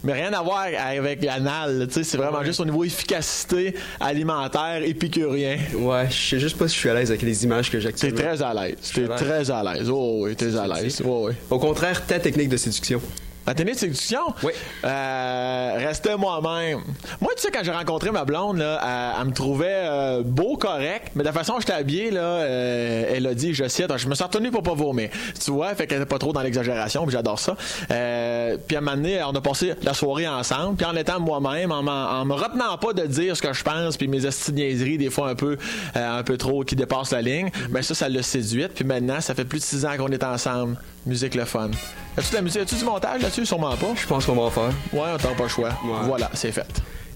Mais 0.04 0.14
rien 0.14 0.32
à 0.32 0.42
voir 0.42 0.66
avec 0.80 1.22
l'anal, 1.24 1.86
tu 1.88 1.96
sais, 1.96 2.04
c'est 2.06 2.18
vraiment 2.18 2.42
juste 2.44 2.62
au 2.62 2.66
niveau 2.66 2.86
efficacité 2.86 3.76
alimentaire 4.00 4.82
épicurien. 4.82 5.58
Ouais, 5.76 6.08
je 6.10 6.16
sais 6.16 6.40
juste 6.40 6.58
pas 6.58 6.70
si 6.70 6.76
je 6.76 6.80
suis 6.80 6.90
à 6.90 6.94
l'aise 6.94 7.10
avec 7.12 7.22
les 7.22 7.44
images 7.44 7.68
que 7.70 7.76
T'es 7.78 7.82
j'active. 7.82 8.14
très 8.14 8.42
à 8.42 8.54
l'aise. 8.54 8.78
T'es 8.96 9.08
très 9.10 9.52
à 9.52 9.62
l'aise. 9.62 9.90
Oh 9.90 10.22
oui, 10.24 10.36
t'es 10.38 10.56
à 10.56 10.66
l'aise. 10.68 11.02
Oh 11.06 11.28
oui. 11.28 11.34
Au 11.50 11.60
contraire, 11.60 12.06
ta 12.06 12.18
technique 12.18 12.48
de 12.50 12.56
séduction. 12.58 13.02
La 13.50 13.56
technique 13.56 13.74
de 13.74 13.80
séduction? 13.80 14.20
Oui. 14.44 14.52
Euh, 14.86 15.74
rester 15.78 16.16
moi-même. 16.16 16.82
Moi, 17.20 17.32
tu 17.36 17.42
sais, 17.42 17.50
quand 17.50 17.64
j'ai 17.64 17.72
rencontré 17.72 18.12
ma 18.12 18.24
blonde, 18.24 18.60
là, 18.60 18.80
elle, 18.84 19.22
elle 19.22 19.28
me 19.30 19.34
trouvait 19.34 19.86
euh, 19.86 20.22
beau, 20.24 20.56
correct, 20.56 21.14
mais 21.16 21.24
de 21.24 21.28
la 21.30 21.34
façon 21.34 21.54
dont 21.54 21.60
j'étais 21.60 21.74
habillé, 21.74 22.12
là, 22.12 22.22
euh, 22.22 23.12
elle 23.12 23.26
a 23.26 23.34
dit, 23.34 23.56
je 23.56 23.68
cite, 23.68 23.88
je 23.98 24.08
me 24.08 24.14
suis 24.14 24.24
retenu 24.24 24.52
pour 24.52 24.62
pas 24.62 24.76
vomir. 24.76 25.10
Tu 25.44 25.50
vois, 25.50 25.74
fait 25.74 25.88
qu'elle 25.88 25.98
était 25.98 26.06
pas 26.08 26.20
trop 26.20 26.32
dans 26.32 26.44
l'exagération, 26.44 27.02
puis 27.08 27.14
j'adore 27.14 27.40
ça. 27.40 27.58
Euh, 27.90 28.56
puis 28.68 28.76
à 28.76 28.82
un 28.82 28.84
moment 28.84 28.98
donné, 28.98 29.24
on 29.24 29.32
a 29.32 29.42
passé 29.42 29.74
la 29.82 29.96
soirée 29.96 30.28
ensemble, 30.28 30.76
puis 30.76 30.86
en 30.86 30.96
étant 30.96 31.20
moi-même, 31.20 31.72
en, 31.72 31.82
me 32.26 32.34
retenant 32.36 32.78
pas 32.78 32.94
de 32.94 33.08
dire 33.08 33.36
ce 33.36 33.42
que 33.42 33.52
je 33.52 33.64
pense, 33.64 33.98
puis 33.98 34.08
mes 34.08 34.28
esti 34.28 34.52
de 34.52 34.58
niaiseries, 34.58 35.00
des 35.00 35.10
fois 35.10 35.28
un 35.28 35.36
peu, 35.36 35.58
euh, 35.96 36.20
un 36.20 36.22
peu 36.22 36.38
trop, 36.38 36.64
qui 36.64 36.76
dépassent 36.76 37.14
la 37.14 37.24
ligne, 37.24 37.50
ben 37.72 37.82
ça, 37.82 37.96
ça 37.96 38.10
l'a 38.10 38.22
séduite. 38.22 38.74
Puis 38.76 38.86
maintenant, 38.86 39.22
ça 39.22 39.34
fait 39.34 39.46
plus 39.46 39.58
de 39.58 39.64
six 39.64 39.86
ans 39.86 39.98
qu'on 39.98 40.10
est 40.10 40.24
ensemble. 40.24 40.78
Musique 41.08 41.34
le 41.34 41.46
fun. 41.46 41.72
As-tu 42.20 42.32
de 42.32 42.36
la 42.36 42.42
musique? 42.42 42.62
As-tu 42.62 42.76
du 42.76 42.84
montage 42.84 43.22
là-dessus? 43.22 43.46
Sûrement 43.46 43.78
pas. 43.78 43.94
Je 43.96 44.06
pense 44.06 44.26
qu'on 44.26 44.36
va 44.36 44.42
en 44.42 44.50
faire. 44.50 44.74
Ouais, 44.92 45.08
on 45.14 45.18
t'a 45.18 45.30
pas 45.30 45.44
le 45.44 45.50
choix. 45.50 45.70
Ouais. 45.70 46.04
Voilà, 46.04 46.30
c'est 46.34 46.52
fait. 46.52 46.68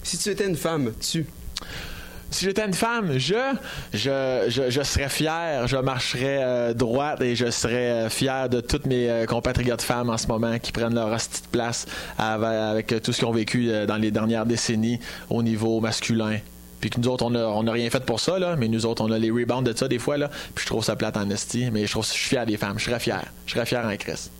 Si 0.02 0.16
tu 0.16 0.30
étais 0.30 0.46
une 0.46 0.56
femme, 0.56 0.92
tu? 0.98 1.26
Si 2.30 2.46
j'étais 2.46 2.64
une 2.64 2.74
femme, 2.74 3.18
je, 3.18 3.34
je, 3.92 4.46
je, 4.48 4.70
je 4.70 4.82
serais 4.82 5.08
fier, 5.10 5.68
je 5.68 5.76
marcherais 5.76 6.38
euh, 6.42 6.74
droite 6.74 7.20
et 7.20 7.36
je 7.36 7.50
serais 7.50 7.74
euh, 7.74 8.08
fier 8.08 8.48
de 8.48 8.60
toutes 8.60 8.86
mes 8.86 9.08
euh, 9.08 9.26
compatriotes 9.26 9.82
femmes 9.82 10.10
en 10.10 10.16
ce 10.16 10.26
moment 10.26 10.58
qui 10.58 10.72
prennent 10.72 10.94
leur 10.94 11.12
hostie 11.12 11.42
de 11.42 11.46
place 11.48 11.86
avec, 12.18 12.48
avec 12.90 13.02
tout 13.02 13.12
ce 13.12 13.18
qu'ils 13.18 13.28
ont 13.28 13.32
vécu 13.32 13.70
euh, 13.70 13.86
dans 13.86 13.98
les 13.98 14.10
dernières 14.10 14.46
décennies 14.46 14.98
au 15.30 15.44
niveau 15.44 15.80
masculin. 15.80 16.38
Puis 16.80 16.90
que 16.90 16.98
nous 16.98 17.08
autres, 17.08 17.24
on 17.24 17.30
n'a 17.30 17.46
on 17.46 17.66
a 17.68 17.72
rien 17.72 17.88
fait 17.88 18.04
pour 18.04 18.18
ça, 18.18 18.38
là, 18.38 18.56
mais 18.56 18.68
nous 18.68 18.84
autres, 18.84 19.04
on 19.04 19.12
a 19.12 19.18
les 19.18 19.30
rebounds 19.30 19.70
de 19.70 19.76
ça 19.76 19.86
des 19.86 20.00
fois, 20.00 20.16
là. 20.16 20.28
Puis 20.54 20.64
je 20.64 20.70
trouve 20.70 20.82
ça 20.82 20.96
plate 20.96 21.16
en 21.16 21.30
esti, 21.30 21.70
mais 21.70 21.86
je 21.86 21.90
trouve 21.92 22.04
je 22.04 22.10
suis 22.10 22.30
fier 22.30 22.46
des 22.46 22.56
femmes. 22.56 22.78
Je 22.78 22.86
serais 22.86 22.98
fier. 22.98 23.22
Je 23.46 23.52
serais 23.52 23.66
fier 23.66 23.84
en 23.86 23.96
Chris. 23.96 24.30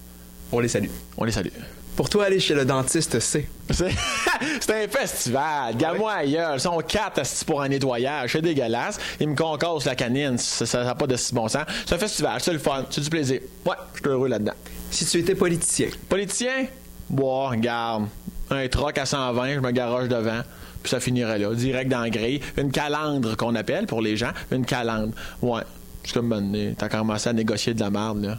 On 0.52 0.60
les 0.60 0.68
salue. 0.68 0.88
On 1.16 1.24
les 1.24 1.32
salue. 1.32 1.48
Pour 1.96 2.08
toi, 2.08 2.24
aller 2.24 2.40
chez 2.40 2.54
le 2.54 2.64
dentiste, 2.64 3.20
c'est? 3.20 3.46
C'est 3.70 3.90
c'est 4.60 4.84
un 4.84 4.88
festival. 4.88 5.76
Gamme-moi 5.76 6.12
ailleurs. 6.12 6.54
Ils 6.54 6.60
sont 6.60 6.76
quatre 6.78 7.22
pour 7.46 7.62
un 7.62 7.68
nettoyage. 7.68 8.32
C'est 8.32 8.42
dégueulasse. 8.42 8.98
Ils 9.20 9.28
me 9.28 9.36
concassent 9.36 9.84
la 9.84 9.94
canine. 9.94 10.36
Ça 10.36 10.84
n'a 10.84 10.94
pas 10.96 11.06
de 11.06 11.16
si 11.16 11.32
bon 11.32 11.46
sens. 11.46 11.62
C'est 11.86 11.94
un 11.94 11.98
festival. 11.98 12.40
C'est 12.40 12.52
le 12.52 12.58
fun. 12.58 12.84
C'est 12.90 13.00
du 13.00 13.10
plaisir. 13.10 13.40
Ouais, 13.64 13.76
je 13.94 14.00
suis 14.00 14.08
heureux 14.08 14.28
là-dedans. 14.28 14.54
Si 14.90 15.06
tu 15.06 15.18
étais 15.18 15.36
politicien, 15.36 15.88
Politicien? 16.08 16.66
Bon, 17.08 17.48
regarde. 17.48 18.06
Un 18.50 18.66
troc 18.68 18.98
à 18.98 19.06
120, 19.06 19.54
je 19.54 19.60
me 19.60 19.70
garoche 19.70 20.08
devant. 20.08 20.42
Puis 20.82 20.90
ça 20.90 20.98
finirait 20.98 21.38
là. 21.38 21.54
Direct 21.54 21.90
dans 21.90 22.00
la 22.00 22.10
grille. 22.10 22.40
Une 22.56 22.72
calandre 22.72 23.36
qu'on 23.36 23.54
appelle 23.54 23.86
pour 23.86 24.02
les 24.02 24.16
gens. 24.16 24.32
Une 24.50 24.66
calandre. 24.66 25.14
Ouais. 25.42 25.62
C'est 26.04 26.12
comme 26.12 26.28
bonne 26.28 26.74
T'as 26.76 26.88
commencé 26.88 27.28
à 27.28 27.32
négocier 27.32 27.72
de 27.72 27.80
la 27.80 27.90
merde, 27.90 28.22
là. 28.24 28.38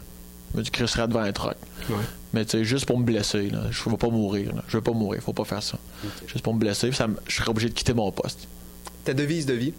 Je 0.52 0.58
me 0.58 0.62
dis, 0.62 0.70
crisserais 0.70 1.08
devant 1.08 1.20
un. 1.20 1.26
Ouais. 1.28 1.96
Mais 2.32 2.44
tu 2.44 2.52
sais, 2.52 2.64
juste 2.64 2.86
pour 2.86 2.98
me 2.98 3.04
blesser, 3.04 3.50
là. 3.50 3.64
Je 3.70 3.88
veux 3.88 3.96
pas 3.96 4.08
mourir, 4.08 4.54
là. 4.54 4.62
Je 4.68 4.76
veux 4.76 4.82
pas 4.82 4.92
mourir. 4.92 5.22
Faut 5.22 5.32
pas 5.32 5.44
faire 5.44 5.62
ça. 5.62 5.78
Juste 6.26 6.42
pour 6.42 6.54
me 6.54 6.58
blesser, 6.58 6.92
ça 6.92 7.06
je 7.26 7.34
serais 7.34 7.48
obligé 7.48 7.68
de 7.68 7.74
quitter 7.74 7.94
mon 7.94 8.10
poste. 8.10 8.46
ta 9.04 9.14
devise 9.14 9.46
de 9.46 9.54
vie, 9.54 9.72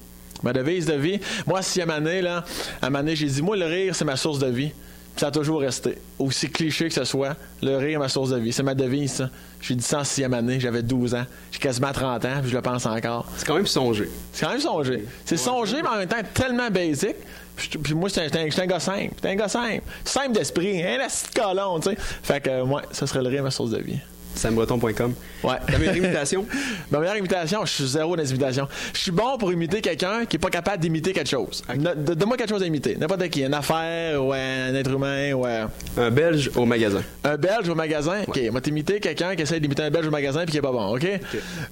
Ma 0.44 0.54
devise 0.54 0.86
de 0.86 0.94
vie, 0.94 1.20
moi, 1.46 1.62
sixième 1.62 1.90
année, 1.90 2.22
là, 2.22 2.44
à 2.82 2.90
ma 2.90 3.00
année, 3.00 3.16
j'ai 3.16 3.26
dit, 3.26 3.42
moi, 3.42 3.58
le 3.58 3.66
rire, 3.66 3.96
c'est 3.96 4.06
ma 4.06 4.16
source 4.16 4.40
de 4.40 4.48
vie. 4.48 4.70
Puis 4.70 5.22
ça 5.22 5.28
a 5.28 5.32
toujours 5.32 5.62
resté. 5.62 5.98
Aussi 6.20 6.48
cliché 6.48 6.90
que 6.90 6.94
ce 6.94 7.04
soit, 7.04 7.36
le 7.64 7.76
rire 7.78 7.96
est 7.96 7.98
ma 7.98 8.08
source 8.08 8.30
de 8.30 8.38
vie. 8.38 8.54
C'est 8.54 8.62
ma 8.62 8.76
devise, 8.76 9.14
ça. 9.14 9.30
J'ai 9.62 9.74
dit 9.74 9.84
ça 9.84 10.00
en 10.00 10.04
sixième 10.04 10.36
année, 10.36 10.60
j'avais 10.60 10.84
12 10.84 11.16
ans. 11.16 11.26
J'ai 11.52 11.58
quasiment 11.58 11.92
30 11.92 12.26
ans, 12.26 12.40
puis 12.42 12.52
je 12.52 12.56
le 12.56 12.62
pense 12.62 12.86
encore. 12.86 13.28
c'est 13.36 13.48
quand 13.48 13.56
même 13.56 13.66
songer. 13.66 14.10
C'est 14.32 14.46
quand 14.46 14.52
même 14.52 14.62
songé. 14.62 15.06
C'est 15.26 15.38
songé, 15.38 15.82
mais 15.82 15.90
en 15.90 15.98
même 15.98 16.08
temps 16.08 16.18
tellement 16.36 16.70
basic. 16.70 17.16
Puis, 17.58 17.94
moi, 17.94 18.10
j'étais 18.10 18.40
un, 18.40 18.64
un 18.64 18.66
gars 18.66 18.80
simple. 18.80 19.12
J'étais 19.16 19.30
un 19.30 19.36
gars 19.36 19.48
simple. 19.48 19.82
Simple 20.06 20.32
d'esprit. 20.34 20.84
Un 20.84 20.98
de 20.98 21.40
colon, 21.40 21.80
tu 21.80 21.90
sais. 21.90 21.98
Fait 21.98 22.42
que, 22.42 22.62
ouais, 22.62 22.82
ça 22.92 23.08
serait 23.08 23.22
le 23.22 23.30
rire, 23.30 23.44
ma 23.44 23.52
source 23.52 23.72
de 23.72 23.80
vie. 23.82 24.00
SamBreton.com. 24.38 25.14
Ouais. 25.44 25.56
Ta 25.66 25.78
meilleure 25.80 25.98
imitation, 25.98 26.46
Ma 26.92 27.00
meilleure 27.00 27.18
imitation, 27.18 27.66
je 27.66 27.72
suis 27.72 27.88
zéro 27.88 28.16
dans 28.16 28.22
les 28.22 28.30
imitations. 28.30 28.68
Je 28.94 29.00
suis 29.00 29.12
bon 29.12 29.38
pour 29.38 29.52
imiter 29.52 29.82
quelqu'un 29.82 30.26
qui 30.26 30.36
est 30.36 30.40
pas 30.40 30.50
capable 30.52 30.80
d'imiter 30.80 31.12
quelque 31.12 31.30
chose. 31.30 31.64
Donne-moi 31.76 32.38
quelque 32.38 32.50
chose 32.50 32.62
à 32.62 32.68
imiter. 32.68 32.96
N'importe 32.98 33.28
qui. 33.30 33.44
Une 33.44 33.54
affaire, 33.54 34.24
ou 34.24 34.34
un 34.34 34.76
être 34.76 34.92
humain, 34.92 35.34
ou 35.34 35.46
un, 35.46 35.70
un 35.98 36.12
belge 36.12 36.52
au 36.56 36.66
magasin. 36.66 37.02
un 37.24 37.38
belge 37.38 37.68
au 37.70 37.76
magasin? 37.76 38.22
OK, 38.28 38.40
moi 38.52 38.62
t'imiter 38.62 39.00
quelqu'un 39.00 39.36
qui 39.36 39.42
essaie 39.42 39.60
d'imiter 39.60 39.84
un 39.84 39.90
belge 39.90 40.08
au 40.08 40.12
magasin 40.12 40.44
puis 40.44 40.52
qui 40.52 40.58
est 40.58 40.62
pas 40.62 40.72
bon, 40.72 40.96
OK? 40.96 41.08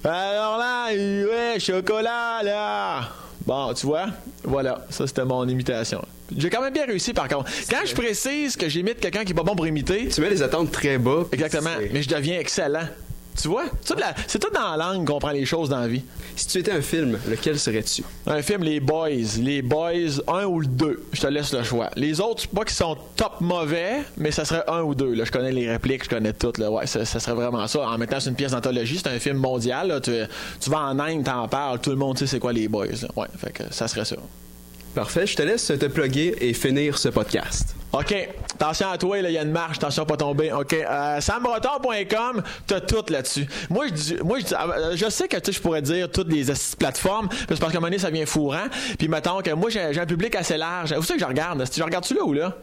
Alors 0.04 0.58
là, 0.58 0.88
ouais, 0.92 1.60
chocolat, 1.60 2.42
là. 2.42 3.08
Bon, 3.46 3.72
tu 3.74 3.86
vois? 3.86 4.06
Voilà, 4.42 4.84
ça 4.90 5.06
c'était 5.06 5.24
mon 5.24 5.46
imitation. 5.46 6.02
J'ai 6.36 6.50
quand 6.50 6.60
même 6.60 6.72
bien 6.72 6.86
réussi 6.86 7.12
par 7.12 7.28
contre. 7.28 7.48
Quand 7.70 7.84
je 7.86 7.94
précise 7.94 8.56
que 8.56 8.68
j'imite 8.68 8.98
quelqu'un 8.98 9.24
qui 9.24 9.30
est 9.32 9.34
pas 9.36 9.44
bon 9.44 9.54
pour 9.54 9.66
imiter, 9.66 10.08
Tu 10.08 10.20
mets 10.20 10.30
les 10.30 10.42
attentes 10.42 10.72
très 10.72 10.98
bas. 10.98 11.24
exactement, 11.30 11.70
mais 11.92 12.02
je 12.02 12.08
deviens 12.08 12.40
excellent. 12.40 12.88
Tu 13.40 13.48
vois? 13.48 13.64
C'est 14.26 14.38
tout, 14.38 14.50
dans 14.52 14.76
la 14.76 14.92
langue 14.92 15.06
qu'on 15.06 15.18
prend 15.18 15.30
les 15.30 15.44
choses 15.44 15.68
dans 15.68 15.80
la 15.80 15.88
vie. 15.88 16.02
Si 16.36 16.46
tu 16.46 16.58
étais 16.58 16.72
un 16.72 16.80
film, 16.80 17.18
lequel 17.28 17.58
serais-tu? 17.58 18.02
Un 18.26 18.40
film, 18.42 18.62
Les 18.62 18.80
Boys. 18.80 19.38
Les 19.40 19.62
Boys, 19.62 20.22
un 20.26 20.44
ou 20.46 20.60
le 20.60 20.66
deux? 20.66 21.04
Je 21.12 21.20
te 21.20 21.26
laisse 21.26 21.52
le 21.52 21.62
choix. 21.62 21.90
Les 21.96 22.20
autres, 22.20 22.42
c'est 22.42 22.50
pas 22.50 22.64
qu'ils 22.64 22.76
sont 22.76 22.96
top 23.14 23.40
mauvais, 23.40 23.98
mais 24.16 24.30
ça 24.30 24.44
serait 24.44 24.64
un 24.68 24.80
ou 24.82 24.94
deux. 24.94 25.12
Là, 25.14 25.24
je 25.24 25.30
connais 25.30 25.52
les 25.52 25.70
répliques, 25.70 26.04
je 26.04 26.08
connais 26.08 26.32
tout. 26.32 26.52
Là. 26.58 26.70
Ouais, 26.70 26.86
ça, 26.86 27.04
ça 27.04 27.20
serait 27.20 27.34
vraiment 27.34 27.66
ça. 27.66 27.80
En 27.80 27.98
même 27.98 28.08
temps, 28.08 28.20
c'est 28.20 28.30
une 28.30 28.36
pièce 28.36 28.52
d'anthologie, 28.52 28.98
c'est 29.02 29.10
un 29.10 29.18
film 29.18 29.36
mondial. 29.36 29.88
là. 29.88 30.00
Tu, 30.00 30.12
tu 30.60 30.70
vas 30.70 30.80
en 30.80 30.98
Inde, 30.98 31.24
t'en 31.24 31.46
parles, 31.46 31.78
tout 31.80 31.90
le 31.90 31.96
monde 31.96 32.18
sait 32.18 32.26
c'est 32.26 32.38
quoi 32.40 32.52
les 32.52 32.68
Boys. 32.68 32.86
là. 33.02 33.08
Ouais, 33.16 33.28
fait 33.38 33.52
que 33.52 33.62
ça 33.70 33.86
serait 33.86 34.04
ça. 34.04 34.16
Parfait, 34.94 35.26
je 35.26 35.36
te 35.36 35.42
laisse 35.42 35.66
te 35.66 35.86
plugger 35.86 36.34
et 36.40 36.54
finir 36.54 36.96
ce 36.96 37.10
podcast. 37.10 37.75
OK. 38.00 38.28
Attention 38.54 38.90
à 38.90 38.98
toi, 38.98 39.18
il 39.18 39.30
y 39.30 39.38
a 39.38 39.42
une 39.42 39.50
marche, 39.50 39.76
attention 39.78 40.02
à 40.02 40.06
pas 40.06 40.16
tomber. 40.16 40.52
OK. 40.52 40.72
Euh, 40.72 41.20
SamBreton.com, 41.20 42.42
t'as 42.66 42.80
tout 42.80 43.04
là-dessus. 43.08 43.46
Moi, 43.70 43.86
je 43.88 44.22
moi, 44.22 44.38
je 44.38 44.44
dis, 44.44 44.54
euh, 44.54 44.96
je 44.96 45.08
sais 45.08 45.28
que, 45.28 45.36
tu 45.38 45.52
je 45.52 45.60
pourrais 45.60 45.82
dire 45.82 46.10
toutes 46.10 46.32
les 46.32 46.44
plateformes, 46.78 47.28
parce 47.48 47.60
qu'à 47.60 47.66
un 47.66 47.70
moment 47.72 47.86
donné, 47.86 47.98
ça 47.98 48.10
vient 48.10 48.26
fourrant. 48.26 48.66
Puis, 48.98 49.08
mettons 49.08 49.40
que 49.40 49.50
moi, 49.50 49.70
j'ai 49.70 49.92
j'ai 49.92 50.00
un 50.00 50.06
public 50.06 50.34
assez 50.34 50.56
large. 50.56 50.92
Vous 50.94 51.02
savez 51.02 51.18
que 51.18 51.24
je 51.24 51.28
regarde? 51.28 51.64
Je 51.74 51.82
regarde-tu 51.82 52.14
là 52.14 52.24
ou 52.24 52.32
là? 52.32 52.54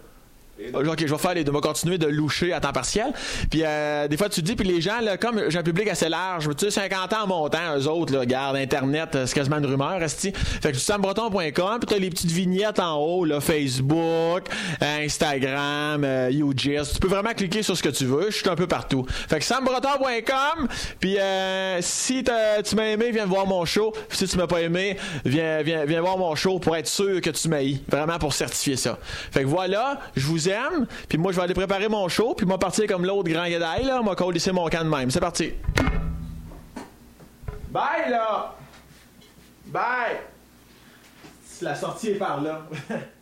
Ok, 0.74 1.04
je 1.06 1.12
vais 1.12 1.18
faire 1.18 1.34
les 1.34 1.44
deux. 1.44 1.52
Continuer 1.52 1.98
de 1.98 2.08
loucher 2.08 2.52
à 2.54 2.60
temps 2.60 2.72
partiel. 2.74 3.14
Puis 3.50 3.62
euh, 3.64 4.08
des 4.08 4.18
fois, 4.18 4.30
tu 4.30 4.42
dis, 4.42 4.56
puis 4.56 4.68
les 4.68 4.82
gens, 4.82 5.00
là, 5.02 5.18
comme 5.18 5.50
j'ai 5.50 5.60
un 5.60 5.64
public 5.64 5.88
assez 5.88 6.10
large, 6.10 6.50
tu 6.58 6.66
sais, 6.66 6.72
50 6.72 7.14
ans 7.14 7.24
en 7.24 7.28
montant, 7.28 7.78
eux 7.78 7.88
autres, 7.88 8.14
là, 8.14 8.20
regarde, 8.22 8.58
Internet, 8.58 9.16
euh, 9.16 9.26
c'est 9.26 9.36
quasiment 9.36 9.58
une 9.58 9.66
rumeur, 9.66 10.02
esti. 10.02 10.34
Fait 10.34 10.72
que 10.72 10.78
sambreton.com, 10.78 11.42
puis 11.80 11.88
t'as 11.88 11.98
les 11.98 12.10
petites 12.10 12.32
vignettes 12.32 12.80
en 12.80 12.98
haut, 12.98 13.26
là, 13.26 13.40
Facebook, 13.40 14.50
euh, 14.82 15.06
Instagram, 15.06 16.04
euh, 16.04 16.30
UGS. 16.30 16.94
Tu 16.94 17.00
peux 17.00 17.08
vraiment 17.08 17.34
cliquer 17.34 17.64
sur 17.64 17.78
ce 17.78 17.84
que 17.84 17.90
tu 17.90 18.06
veux. 18.06 18.30
Je 18.30 18.38
suis 18.38 18.50
un 18.50 18.56
peu 18.56 18.68
partout. 18.68 19.06
Fait 19.08 19.40
que 19.40 19.46
sambreton.com, 19.46 20.68
puis 21.00 21.18
euh, 21.20 21.80
si 21.82 22.24
tu 22.24 22.76
m'as 22.76 22.86
aimé, 22.86 23.12
viens 23.12 23.26
voir 23.26 23.48
mon 23.48 23.66
show. 23.66 23.94
Si 24.10 24.28
tu 24.28 24.38
m'as 24.38 24.48
pas 24.48 24.62
aimé, 24.62 24.98
viens, 25.26 25.62
viens, 25.62 25.86
viens 25.86 26.02
voir 26.02 26.18
mon 26.18 26.36
show 26.36 26.60
pour 26.60 26.76
être 26.76 26.88
sûr 26.88 27.22
que 27.22 27.30
tu 27.30 27.48
m'as 27.48 27.64
Vraiment 27.88 28.18
pour 28.20 28.34
certifier 28.34 28.76
ça. 28.76 28.98
Fait 29.32 29.44
que 29.44 29.48
voilà, 29.48 30.00
je 30.16 30.26
vous 30.26 30.50
aime. 30.54 30.88
Puis 31.10 31.18
moi, 31.18 31.32
je 31.32 31.38
vais 31.38 31.44
aller 31.44 31.54
préparer 31.54 31.90
mon 31.90 32.08
show. 32.08 32.34
Puis 32.36 32.46
moi, 32.46 32.58
partir 32.58 32.88
comme 32.88 33.06
l'autre 33.06 33.30
grand 33.30 33.48
guédaille, 33.48 33.86
là. 33.86 34.02
Moi, 34.02 34.16
mon 34.54 34.70
camp 34.70 34.84
de 34.84 34.90
même. 34.90 35.12
C'est 35.12 35.20
parti. 35.20 35.54
Bye, 37.70 38.10
là! 38.10 38.56
Bye! 39.66 40.18
La 41.62 41.76
sortie 41.76 42.10
est 42.10 42.16
par 42.16 42.42
là. 42.42 42.62